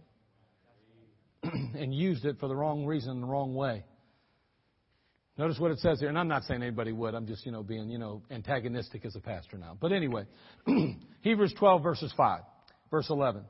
[1.43, 3.83] and used it for the wrong reason, the wrong way.
[5.39, 7.15] Notice what it says here, and I'm not saying anybody would.
[7.15, 9.75] I'm just, you know, being, you know, antagonistic as a pastor now.
[9.79, 10.25] But anyway,
[11.21, 12.41] Hebrews 12 verses 5,
[12.91, 13.43] verse 11.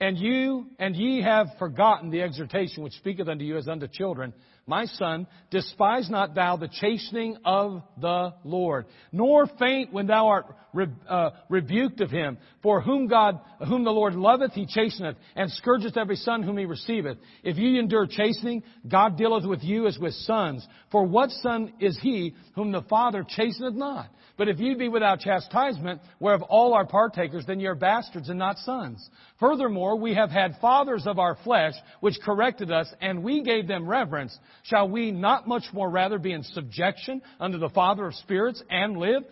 [0.00, 4.32] And you and ye have forgotten the exhortation which speaketh unto you as unto children.
[4.68, 10.46] My son, despise not thou the chastening of the Lord, nor faint when thou art
[10.74, 12.36] re- uh, rebuked of him.
[12.64, 16.64] For whom God, whom the Lord loveth, he chasteneth, and scourgeth every son whom he
[16.64, 17.18] receiveth.
[17.44, 20.66] If ye endure chastening, God dealeth with you as with sons.
[20.90, 24.10] For what son is he whom the Father chasteneth not?
[24.36, 28.38] But if ye be without chastisement, whereof all are partakers, then ye are bastards and
[28.38, 29.08] not sons.
[29.40, 33.88] Furthermore, we have had fathers of our flesh, which corrected us, and we gave them
[33.88, 34.36] reverence.
[34.68, 38.96] Shall we not much more rather be in subjection unto the Father of spirits and
[38.96, 39.22] live?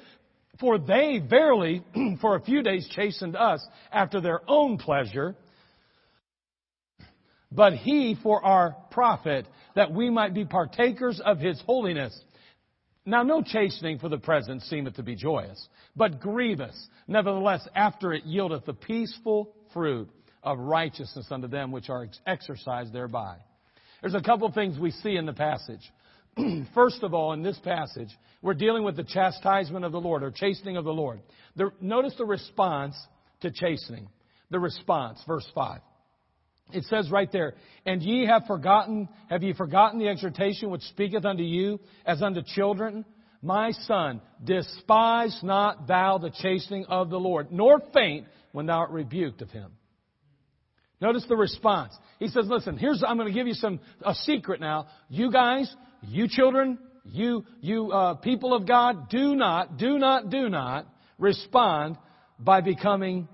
[0.61, 1.83] For they verily
[2.21, 5.35] for a few days chastened us after their own pleasure,
[7.51, 12.17] but he for our profit, that we might be partakers of his holiness.
[13.05, 16.89] Now no chastening for the present seemeth to be joyous, but grievous.
[17.09, 20.09] Nevertheless, after it yieldeth the peaceful fruit
[20.45, 23.39] of righteousness unto them which are exercised thereby.
[24.05, 25.81] There's a couple things we see in the passage.
[26.75, 28.11] First of all, in this passage,
[28.43, 31.23] we're dealing with the chastisement of the Lord or chastening of the Lord.
[31.57, 32.95] The, notice the response
[33.41, 34.11] to chastening.
[34.51, 35.81] The response, verse 5.
[36.75, 37.55] It says right there,
[37.87, 42.43] and ye have forgotten, have ye forgotten the exhortation which speaketh unto you as unto
[42.43, 43.07] children?
[43.41, 48.91] My son, despise not thou the chastening of the Lord, nor faint when thou art
[48.91, 49.71] rebuked of him.
[51.05, 51.93] Notice the response.
[52.19, 54.87] He says, listen, here's, I'm going to give you some, a secret now.
[55.11, 60.49] You guys, you children, you, you, uh, people of God, do not, do not, do
[60.49, 60.87] not
[61.19, 61.99] respond
[62.39, 63.29] by becoming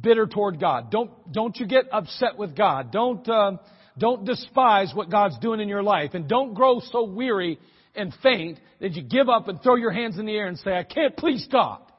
[0.00, 0.90] bitter toward God.
[0.90, 2.90] Don't, don't you get upset with God.
[2.90, 3.58] Don't, uh,
[3.98, 6.14] don't despise what God's doing in your life.
[6.14, 7.58] And don't grow so weary
[7.96, 10.72] and faint that you give up and throw your hands in the air and say,
[10.72, 11.92] I can't, please stop.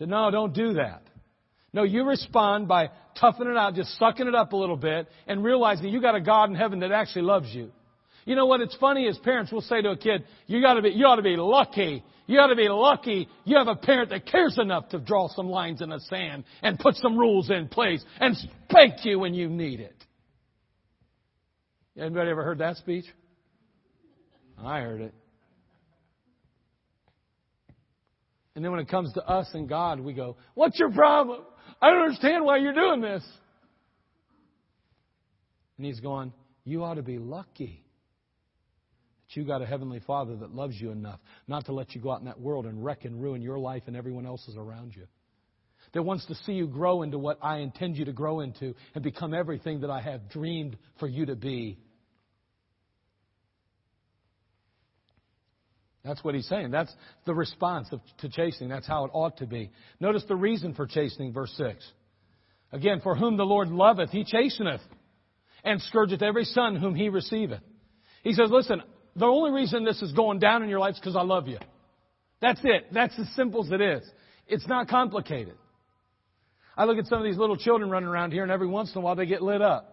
[0.00, 1.04] So no, don't do that.
[1.72, 5.42] No, you respond by toughing it out, just sucking it up a little bit, and
[5.42, 7.72] realizing you got a God in heaven that actually loves you.
[8.24, 8.60] You know what?
[8.60, 11.22] It's funny as parents, we'll say to a kid, you gotta be, you ought to
[11.22, 12.04] be lucky.
[12.26, 15.48] You ought to be lucky you have a parent that cares enough to draw some
[15.48, 19.48] lines in the sand and put some rules in place and spank you when you
[19.48, 19.96] need it.
[21.98, 23.04] Anybody ever heard that speech?
[24.58, 25.14] I heard it.
[28.54, 31.42] And then when it comes to us and God, we go, What's your problem?
[31.80, 33.24] I don't understand why you're doing this.
[35.78, 36.32] And He's going,
[36.64, 37.84] You ought to be lucky
[39.26, 42.12] that you got a Heavenly Father that loves you enough not to let you go
[42.12, 45.06] out in that world and wreck and ruin your life and everyone else's around you.
[45.94, 49.02] That wants to see you grow into what I intend you to grow into and
[49.02, 51.78] become everything that I have dreamed for you to be.
[56.04, 56.70] That's what he's saying.
[56.72, 56.92] That's
[57.26, 58.70] the response of, to chastening.
[58.70, 59.70] That's how it ought to be.
[60.00, 61.84] Notice the reason for chastening, verse 6.
[62.72, 64.80] Again, for whom the Lord loveth, he chasteneth,
[65.62, 67.60] and scourgeth every son whom he receiveth.
[68.24, 68.82] He says, listen,
[69.14, 71.58] the only reason this is going down in your life is because I love you.
[72.40, 72.86] That's it.
[72.92, 74.02] That's as simple as it is.
[74.48, 75.54] It's not complicated.
[76.76, 78.98] I look at some of these little children running around here, and every once in
[78.98, 79.91] a while they get lit up.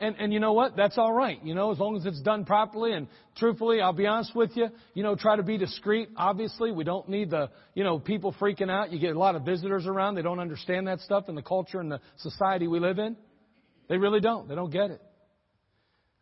[0.00, 0.76] And, and you know what?
[0.76, 1.38] That's all right.
[1.44, 4.68] You know, as long as it's done properly and truthfully, I'll be honest with you.
[4.92, 6.08] You know, try to be discreet.
[6.16, 8.92] Obviously, we don't need the, you know, people freaking out.
[8.92, 10.16] You get a lot of visitors around.
[10.16, 13.16] They don't understand that stuff in the culture and the society we live in.
[13.88, 14.48] They really don't.
[14.48, 15.00] They don't get it.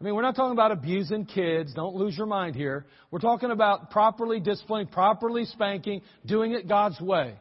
[0.00, 1.72] I mean, we're not talking about abusing kids.
[1.74, 2.86] Don't lose your mind here.
[3.10, 7.36] We're talking about properly disciplining, properly spanking, doing it God's way.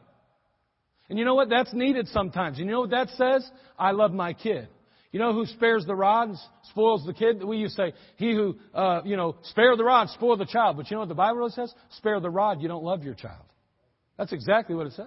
[1.10, 1.50] And you know what?
[1.50, 2.58] That's needed sometimes.
[2.58, 3.46] And you know what that says?
[3.76, 4.68] I love my kid.
[5.12, 6.38] You know who spares the rod and
[6.70, 7.44] spoils the kid?
[7.44, 10.78] We used to say, he who, uh, you know, spare the rod, spoil the child.
[10.78, 11.72] But you know what the Bible really says?
[11.98, 13.44] Spare the rod, you don't love your child.
[14.16, 15.06] That's exactly what it says.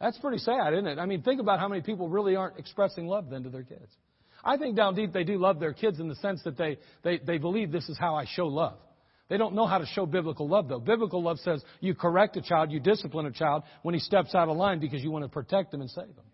[0.00, 0.98] That's pretty sad, isn't it?
[0.98, 3.92] I mean, think about how many people really aren't expressing love then to their kids.
[4.42, 7.18] I think down deep they do love their kids in the sense that they, they,
[7.18, 8.78] they believe this is how I show love.
[9.28, 10.80] They don't know how to show biblical love, though.
[10.80, 14.48] Biblical love says you correct a child, you discipline a child when he steps out
[14.48, 16.24] of line because you want to protect him and save him.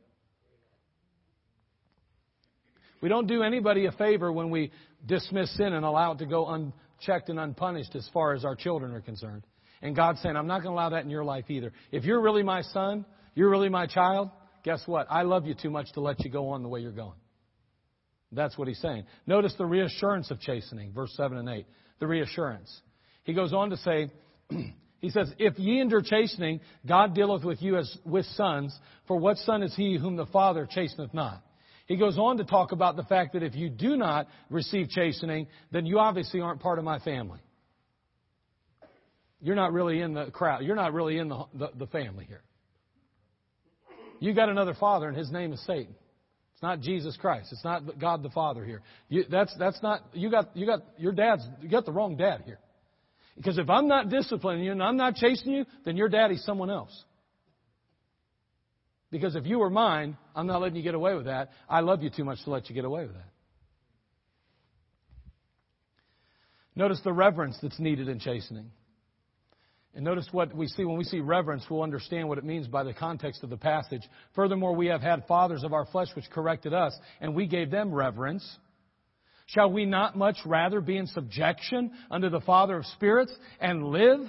[3.00, 4.72] We don't do anybody a favor when we
[5.04, 8.92] dismiss sin and allow it to go unchecked and unpunished as far as our children
[8.92, 9.44] are concerned.
[9.82, 11.72] And God's saying, I'm not going to allow that in your life either.
[11.92, 14.30] If you're really my son, you're really my child,
[14.64, 15.06] guess what?
[15.10, 17.18] I love you too much to let you go on the way you're going.
[18.32, 19.04] That's what he's saying.
[19.26, 21.66] Notice the reassurance of chastening, verse 7 and 8.
[22.00, 22.80] The reassurance.
[23.24, 24.10] He goes on to say,
[25.00, 28.76] he says, If ye endure chastening, God dealeth with you as with sons,
[29.06, 31.42] for what son is he whom the Father chasteneth not?
[31.86, 35.46] He goes on to talk about the fact that if you do not receive chastening,
[35.70, 37.38] then you obviously aren't part of my family.
[39.40, 40.64] You're not really in the crowd.
[40.64, 42.42] You're not really in the, the, the family here.
[44.18, 45.94] You got another father, and his name is Satan.
[46.54, 47.50] It's not Jesus Christ.
[47.52, 48.80] It's not God the Father here.
[49.10, 52.44] You, that's that's not you got you got your dad's you got the wrong dad
[52.46, 52.58] here.
[53.36, 56.70] Because if I'm not disciplining you and I'm not chasing you, then your daddy's someone
[56.70, 57.04] else.
[59.10, 61.50] Because if you were mine, I'm not letting you get away with that.
[61.68, 63.30] I love you too much to let you get away with that.
[66.74, 68.70] Notice the reverence that's needed in chastening.
[69.94, 72.84] And notice what we see when we see reverence, we'll understand what it means by
[72.84, 74.02] the context of the passage.
[74.34, 77.94] Furthermore, we have had fathers of our flesh which corrected us, and we gave them
[77.94, 78.46] reverence.
[79.46, 84.20] Shall we not much rather be in subjection unto the Father of spirits and live?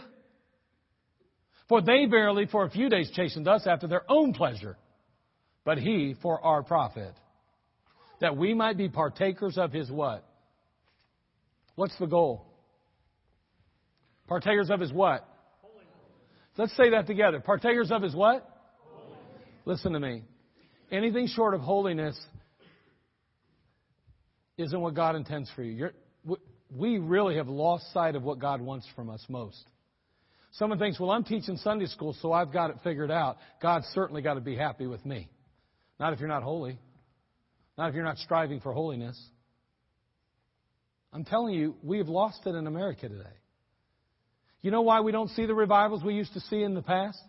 [1.70, 4.78] For they verily for a few days chastened us after their own pleasure,
[5.66, 7.14] but he for our profit.
[8.22, 10.24] That we might be partakers of his what?
[11.76, 12.46] What's the goal?
[14.28, 15.28] Partakers of his what?
[16.58, 17.40] Let's say that together.
[17.40, 18.48] Partakers of his what?
[19.66, 20.24] Listen to me.
[20.92, 22.20] Anything short of holiness
[24.58, 25.74] isn't what God intends for you.
[25.74, 26.40] You're,
[26.76, 29.64] we really have lost sight of what God wants from us most.
[30.54, 33.38] Someone thinks, well, I'm teaching Sunday school, so I've got it figured out.
[33.62, 35.30] God's certainly got to be happy with me.
[36.00, 36.80] Not if you're not holy.
[37.78, 39.22] Not if you're not striving for holiness.
[41.14, 43.24] I'm telling you, we have lost it in America today.
[44.62, 47.20] You know why we don't see the revivals we used to see in the past?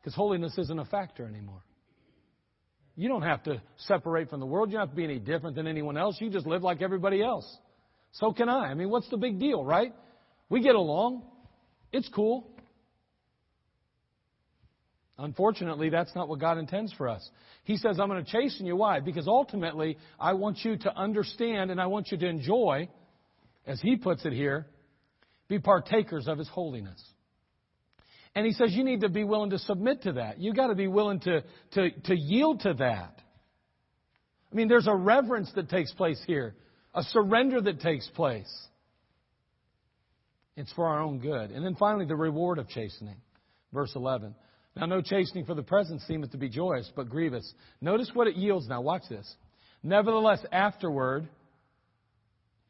[0.00, 1.62] Because holiness isn't a factor anymore.
[2.96, 4.70] You don't have to separate from the world.
[4.70, 6.16] You don't have to be any different than anyone else.
[6.20, 7.46] You just live like everybody else.
[8.12, 8.70] So can I.
[8.70, 9.92] I mean, what's the big deal, right?
[10.48, 11.22] We get along.
[11.92, 12.50] It's cool.
[15.18, 17.28] Unfortunately, that's not what God intends for us.
[17.64, 18.76] He says, I'm going to chasten you.
[18.76, 19.00] Why?
[19.00, 22.88] Because ultimately, I want you to understand and I want you to enjoy,
[23.66, 24.66] as He puts it here,
[25.48, 27.02] be partakers of His holiness.
[28.34, 30.38] And he says you need to be willing to submit to that.
[30.38, 31.42] You've got to be willing to,
[31.72, 33.20] to, to yield to that.
[34.52, 36.54] I mean, there's a reverence that takes place here,
[36.94, 38.52] a surrender that takes place.
[40.56, 41.50] It's for our own good.
[41.50, 43.16] And then finally, the reward of chastening.
[43.72, 44.34] Verse 11.
[44.78, 47.52] Now, no chastening for the present seemeth to be joyous, but grievous.
[47.80, 48.80] Notice what it yields now.
[48.80, 49.30] Watch this.
[49.82, 51.28] Nevertheless, afterward,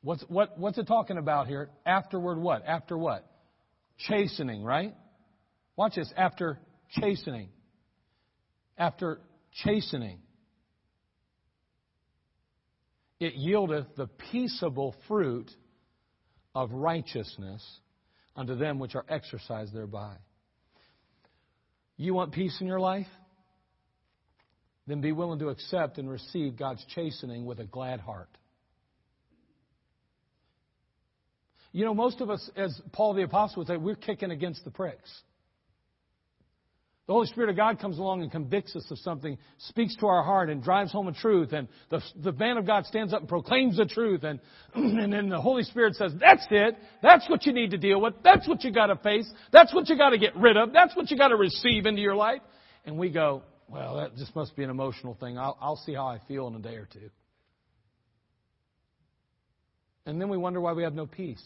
[0.03, 1.71] What's, what, what's it talking about here?
[1.85, 2.65] Afterward what?
[2.67, 3.27] After what?
[3.99, 4.95] Chastening, right?
[5.77, 6.13] Watch this.
[6.17, 6.59] After
[6.91, 7.49] chastening.
[8.77, 9.21] After
[9.65, 10.21] chastening.
[13.19, 15.51] It yieldeth the peaceable fruit
[16.55, 17.65] of righteousness
[18.37, 20.15] unto them which are exercised thereby.
[21.99, 23.09] You want peace in your life?
[24.87, 28.31] Then be willing to accept and receive God's chastening with a glad heart.
[31.73, 34.71] You know, most of us, as Paul the Apostle would say, we're kicking against the
[34.71, 35.11] pricks.
[37.09, 40.23] The Holy Spirit of God comes along and convicts us of something, speaks to our
[40.23, 41.55] heart, and drives home a truth.
[41.55, 44.25] And the, the man of God stands up and proclaims the truth.
[44.25, 44.39] And,
[44.75, 46.77] and then the Holy Spirit says, That's it.
[47.03, 48.13] That's what you need to deal with.
[48.23, 49.27] That's what you got to face.
[49.55, 50.75] That's what you got to get rid of.
[50.75, 52.43] That's what you got to receive into your life.
[52.85, 55.39] And we go, Well, that just must be an emotional thing.
[55.39, 57.09] I'll, I'll see how I feel in a day or two.
[60.05, 61.43] And then we wonder why we have no peace.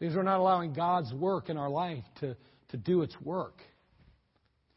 [0.00, 2.34] Because we're not allowing God's work in our life to,
[2.70, 3.60] to do its work.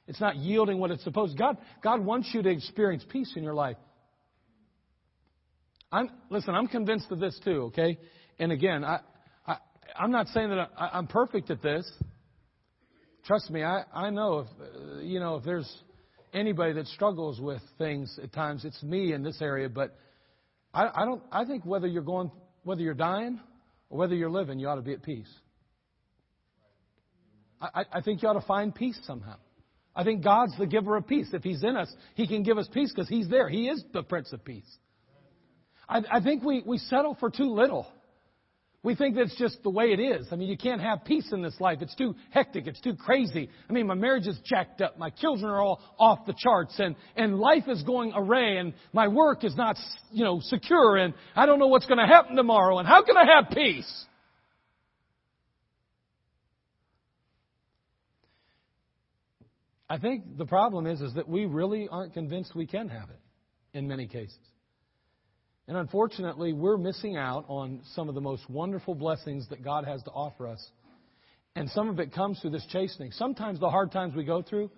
[0.06, 1.38] It's not yielding what it's supposed.
[1.38, 3.78] God, God wants you to experience peace in your life.
[5.94, 7.98] I'm, listen, I'm convinced of this too, okay?
[8.38, 9.00] And again, I,
[9.48, 9.58] I,
[9.98, 11.90] I'm not saying that I, I'm perfect at this.
[13.26, 15.72] Trust me, I, I know if, uh, you know, if there's
[16.34, 19.96] anybody that struggles with things at times, it's me in this area, but
[20.74, 22.30] I, I don't, I think whether you're going,
[22.64, 23.40] whether you're dying
[23.94, 25.32] or whether you're living, you ought to be at peace.
[27.62, 29.36] I, I think you ought to find peace somehow.
[29.96, 31.30] I think God's the giver of peace.
[31.32, 33.48] If He's in us, He can give us peace because He's there.
[33.48, 34.66] He is the Prince of Peace.
[35.88, 37.86] I, I think we, we settle for too little.
[38.84, 40.28] We think that's just the way it is.
[40.32, 41.78] I mean, you can't have peace in this life.
[41.82, 42.68] It's too hectic.
[42.68, 43.50] It's too crazy.
[43.70, 45.00] I mean, my marriage is jacked up.
[45.00, 49.08] My children are all off the charts and, and life is going array and my
[49.08, 49.78] work is not,
[50.12, 53.16] you know, secure and I don't know what's going to happen tomorrow and how can
[53.16, 54.06] I have peace?
[59.90, 63.20] I think the problem is, is that we really aren't convinced we can have it
[63.78, 64.40] in many cases.
[65.68, 70.04] And unfortunately, we're missing out on some of the most wonderful blessings that God has
[70.04, 70.72] to offer us.
[71.56, 73.12] And some of it comes through this chastening.
[73.12, 74.70] Sometimes the hard times we go through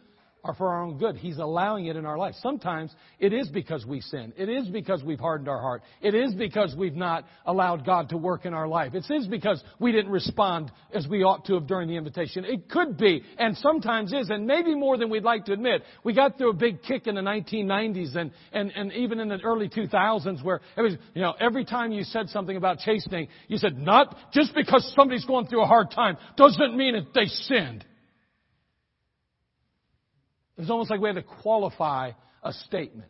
[0.46, 1.18] are for our own good.
[1.18, 2.36] He's allowing it in our life.
[2.42, 4.32] Sometimes it is because we sin.
[4.38, 5.82] It is because we've hardened our heart.
[6.02, 8.94] It is because we've not allowed God to work in our life.
[8.94, 12.46] It is because we didn't respond as we ought to have during the invitation.
[12.46, 15.82] It could be, and sometimes is, and maybe more than we'd like to admit.
[16.04, 19.40] We got through a big kick in the 1990s and, and, and even in the
[19.44, 23.58] early 2000s where it was, you know, every time you said something about chastening, you
[23.58, 27.84] said, not just because somebody's going through a hard time doesn't mean that they sinned.
[30.58, 32.12] It was almost like we had to qualify
[32.44, 33.10] a statement.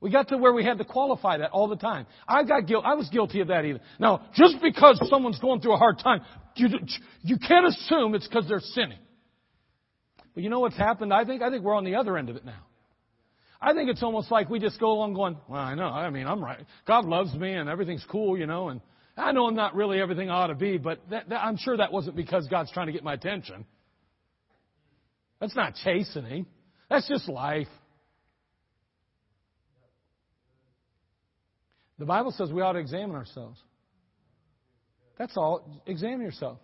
[0.00, 2.06] We got to where we had to qualify that all the time.
[2.28, 2.84] I got guilt.
[2.86, 3.80] I was guilty of that even.
[3.98, 6.20] Now, just because someone's going through a hard time,
[6.54, 6.68] you,
[7.22, 8.98] you can't assume it's because they're sinning.
[10.34, 11.14] But you know what's happened?
[11.14, 12.62] I think I think we're on the other end of it now.
[13.60, 15.86] I think it's almost like we just go along going, well, I know.
[15.86, 16.64] I mean, I'm right.
[16.86, 18.82] God loves me and everything's cool, you know, and
[19.16, 21.76] I know I'm not really everything I ought to be, but that, that, I'm sure
[21.78, 23.64] that wasn't because God's trying to get my attention.
[25.40, 26.46] That's not chastening.
[26.88, 27.68] That's just life.
[31.98, 33.58] The Bible says we ought to examine ourselves.
[35.18, 35.82] That's all.
[35.86, 36.58] Examine yourself.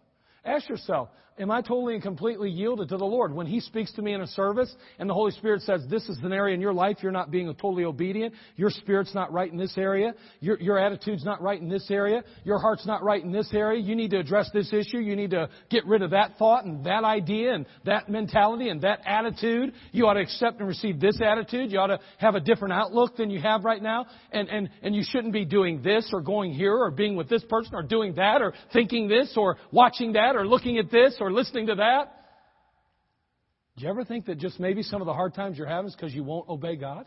[0.45, 1.09] Ask yourself,
[1.39, 3.35] am I totally and completely yielded to the Lord?
[3.35, 6.19] When He speaks to me in a service and the Holy Spirit says, this is
[6.23, 9.59] an area in your life you're not being totally obedient, your spirit's not right in
[9.59, 13.33] this area, your, your attitude's not right in this area, your heart's not right in
[13.33, 16.39] this area, you need to address this issue, you need to get rid of that
[16.39, 19.73] thought and that idea and that mentality and that attitude.
[19.93, 21.73] You ought to accept and receive this attitude.
[21.73, 24.07] You ought to have a different outlook than you have right now.
[24.31, 27.45] And, and, and you shouldn't be doing this or going here or being with this
[27.45, 31.32] person or doing that or thinking this or watching that or looking at this or
[31.33, 32.23] listening to that?
[33.77, 35.95] Do you ever think that just maybe some of the hard times you're having is
[35.95, 37.07] because you won't obey God?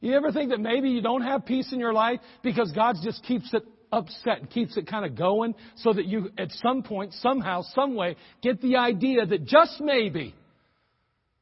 [0.00, 3.22] You ever think that maybe you don't have peace in your life because God just
[3.24, 7.12] keeps it upset and keeps it kind of going so that you, at some point,
[7.14, 10.34] somehow, some way, get the idea that just maybe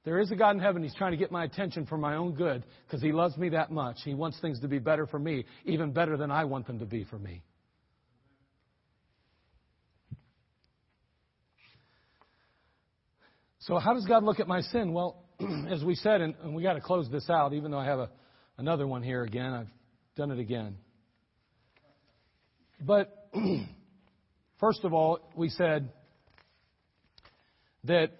[0.04, 0.82] there is a God in heaven.
[0.82, 3.70] He's trying to get my attention for my own good because He loves me that
[3.70, 3.96] much.
[4.04, 6.86] He wants things to be better for me, even better than I want them to
[6.86, 7.42] be for me.
[13.66, 14.92] So, how does God look at my sin?
[14.92, 15.24] Well,
[15.68, 17.98] as we said, and, and we got to close this out, even though I have
[17.98, 18.10] a,
[18.58, 19.52] another one here again.
[19.52, 19.68] I've
[20.14, 20.76] done it again.
[22.80, 23.28] But
[24.60, 25.90] first of all, we said
[27.84, 28.12] that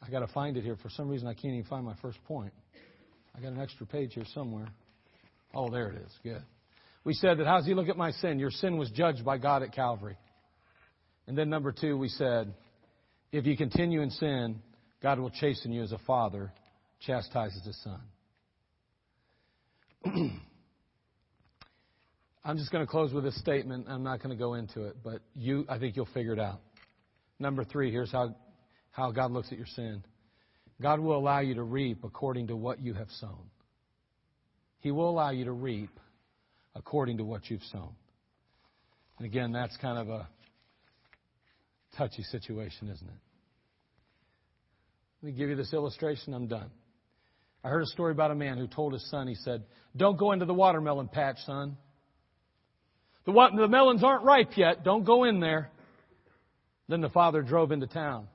[0.00, 0.76] I got to find it here.
[0.80, 2.52] For some reason, I can't even find my first point.
[3.36, 4.68] I got an extra page here somewhere.
[5.52, 6.12] Oh, there it is.
[6.22, 6.42] Good.
[7.02, 8.38] We said that how does He look at my sin?
[8.38, 10.16] Your sin was judged by God at Calvary.
[11.26, 12.54] And then number two, we said
[13.34, 14.62] if you continue in sin,
[15.02, 16.52] God will chasten you as a father
[17.00, 18.00] chastises his son.
[22.44, 23.86] I'm just going to close with this statement.
[23.88, 26.60] I'm not going to go into it, but you, I think you'll figure it out.
[27.40, 28.36] Number three, here's how,
[28.92, 30.04] how God looks at your sin.
[30.80, 33.50] God will allow you to reap according to what you have sown.
[34.78, 35.90] He will allow you to reap
[36.76, 37.96] according to what you've sown.
[39.18, 40.28] And again, that's kind of a
[41.96, 43.23] touchy situation, isn't it?
[45.24, 46.34] Let me give you this illustration.
[46.34, 46.68] I'm done.
[47.64, 49.62] I heard a story about a man who told his son, he said,
[49.96, 51.78] Don't go into the watermelon patch, son.
[53.24, 54.84] The, the melons aren't ripe yet.
[54.84, 55.70] Don't go in there.
[56.90, 58.28] Then the father drove into town.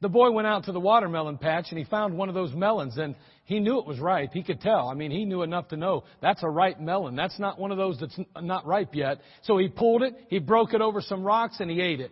[0.00, 2.96] The boy went out to the watermelon patch and he found one of those melons
[2.96, 4.32] and he knew it was ripe.
[4.32, 4.88] He could tell.
[4.88, 7.14] I mean, he knew enough to know that's a ripe melon.
[7.14, 9.18] That's not one of those that's not ripe yet.
[9.42, 12.10] So he pulled it, he broke it over some rocks and he ate it.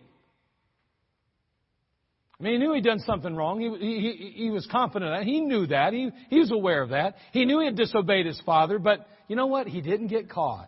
[2.41, 3.59] I mean, he knew he'd done something wrong.
[3.59, 5.27] He, he, he was confident that.
[5.27, 5.93] He knew that.
[5.93, 7.13] He, he was aware of that.
[7.33, 9.67] He knew he had disobeyed his father, but you know what?
[9.67, 10.67] He didn't get caught.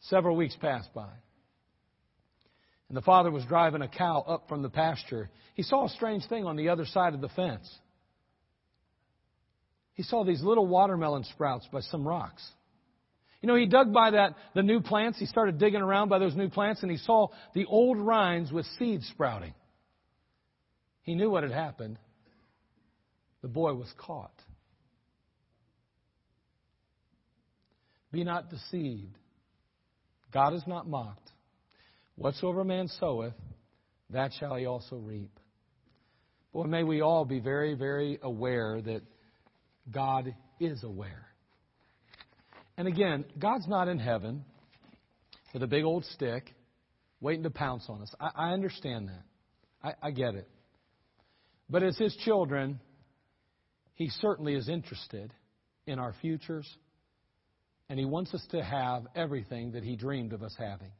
[0.00, 1.10] Several weeks passed by.
[2.88, 5.28] And the father was driving a cow up from the pasture.
[5.52, 7.70] He saw a strange thing on the other side of the fence.
[9.92, 12.42] He saw these little watermelon sprouts by some rocks.
[13.42, 15.18] You know, he dug by that, the new plants.
[15.18, 18.64] He started digging around by those new plants and he saw the old rinds with
[18.78, 19.52] seeds sprouting.
[21.02, 21.98] He knew what had happened.
[23.42, 24.32] The boy was caught.
[28.12, 29.18] Be not deceived.
[30.32, 31.28] God is not mocked.
[32.14, 33.34] Whatsoever man soweth,
[34.10, 35.40] that shall he also reap.
[36.52, 39.02] Boy, may we all be very, very aware that
[39.90, 41.26] God is aware.
[42.76, 44.44] And again, God's not in heaven
[45.52, 46.54] with a big old stick
[47.20, 48.12] waiting to pounce on us.
[48.20, 49.22] I, I understand that.
[49.82, 50.48] I, I get it.
[51.68, 52.80] But as His children,
[53.94, 55.32] He certainly is interested
[55.86, 56.68] in our futures,
[57.88, 60.92] and He wants us to have everything that He dreamed of us having.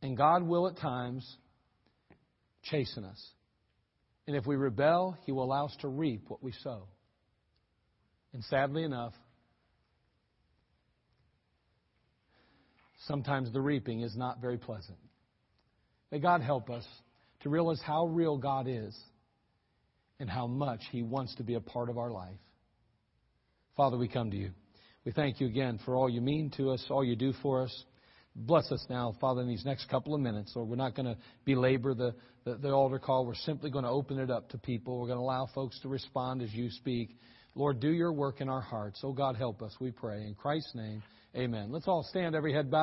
[0.00, 1.24] And God will at times
[2.64, 3.24] chasten us.
[4.26, 6.88] And if we rebel, He will allow us to reap what we sow.
[8.32, 9.12] And sadly enough,
[13.06, 14.98] sometimes the reaping is not very pleasant.
[16.10, 16.84] May God help us
[17.40, 18.96] to realize how real God is
[20.20, 22.38] and how much He wants to be a part of our life.
[23.76, 24.50] Father, we come to you.
[25.04, 27.84] We thank you again for all you mean to us, all you do for us.
[28.34, 30.52] Bless us now, Father, in these next couple of minutes.
[30.54, 33.26] Lord, we're not going to belabor the, the, the altar call.
[33.26, 34.98] We're simply going to open it up to people.
[35.00, 37.18] We're going to allow folks to respond as you speak.
[37.54, 39.00] Lord, do your work in our hearts.
[39.02, 40.22] Oh, God, help us, we pray.
[40.22, 41.02] In Christ's name,
[41.36, 41.70] amen.
[41.70, 42.80] Let's all stand, every head bowed.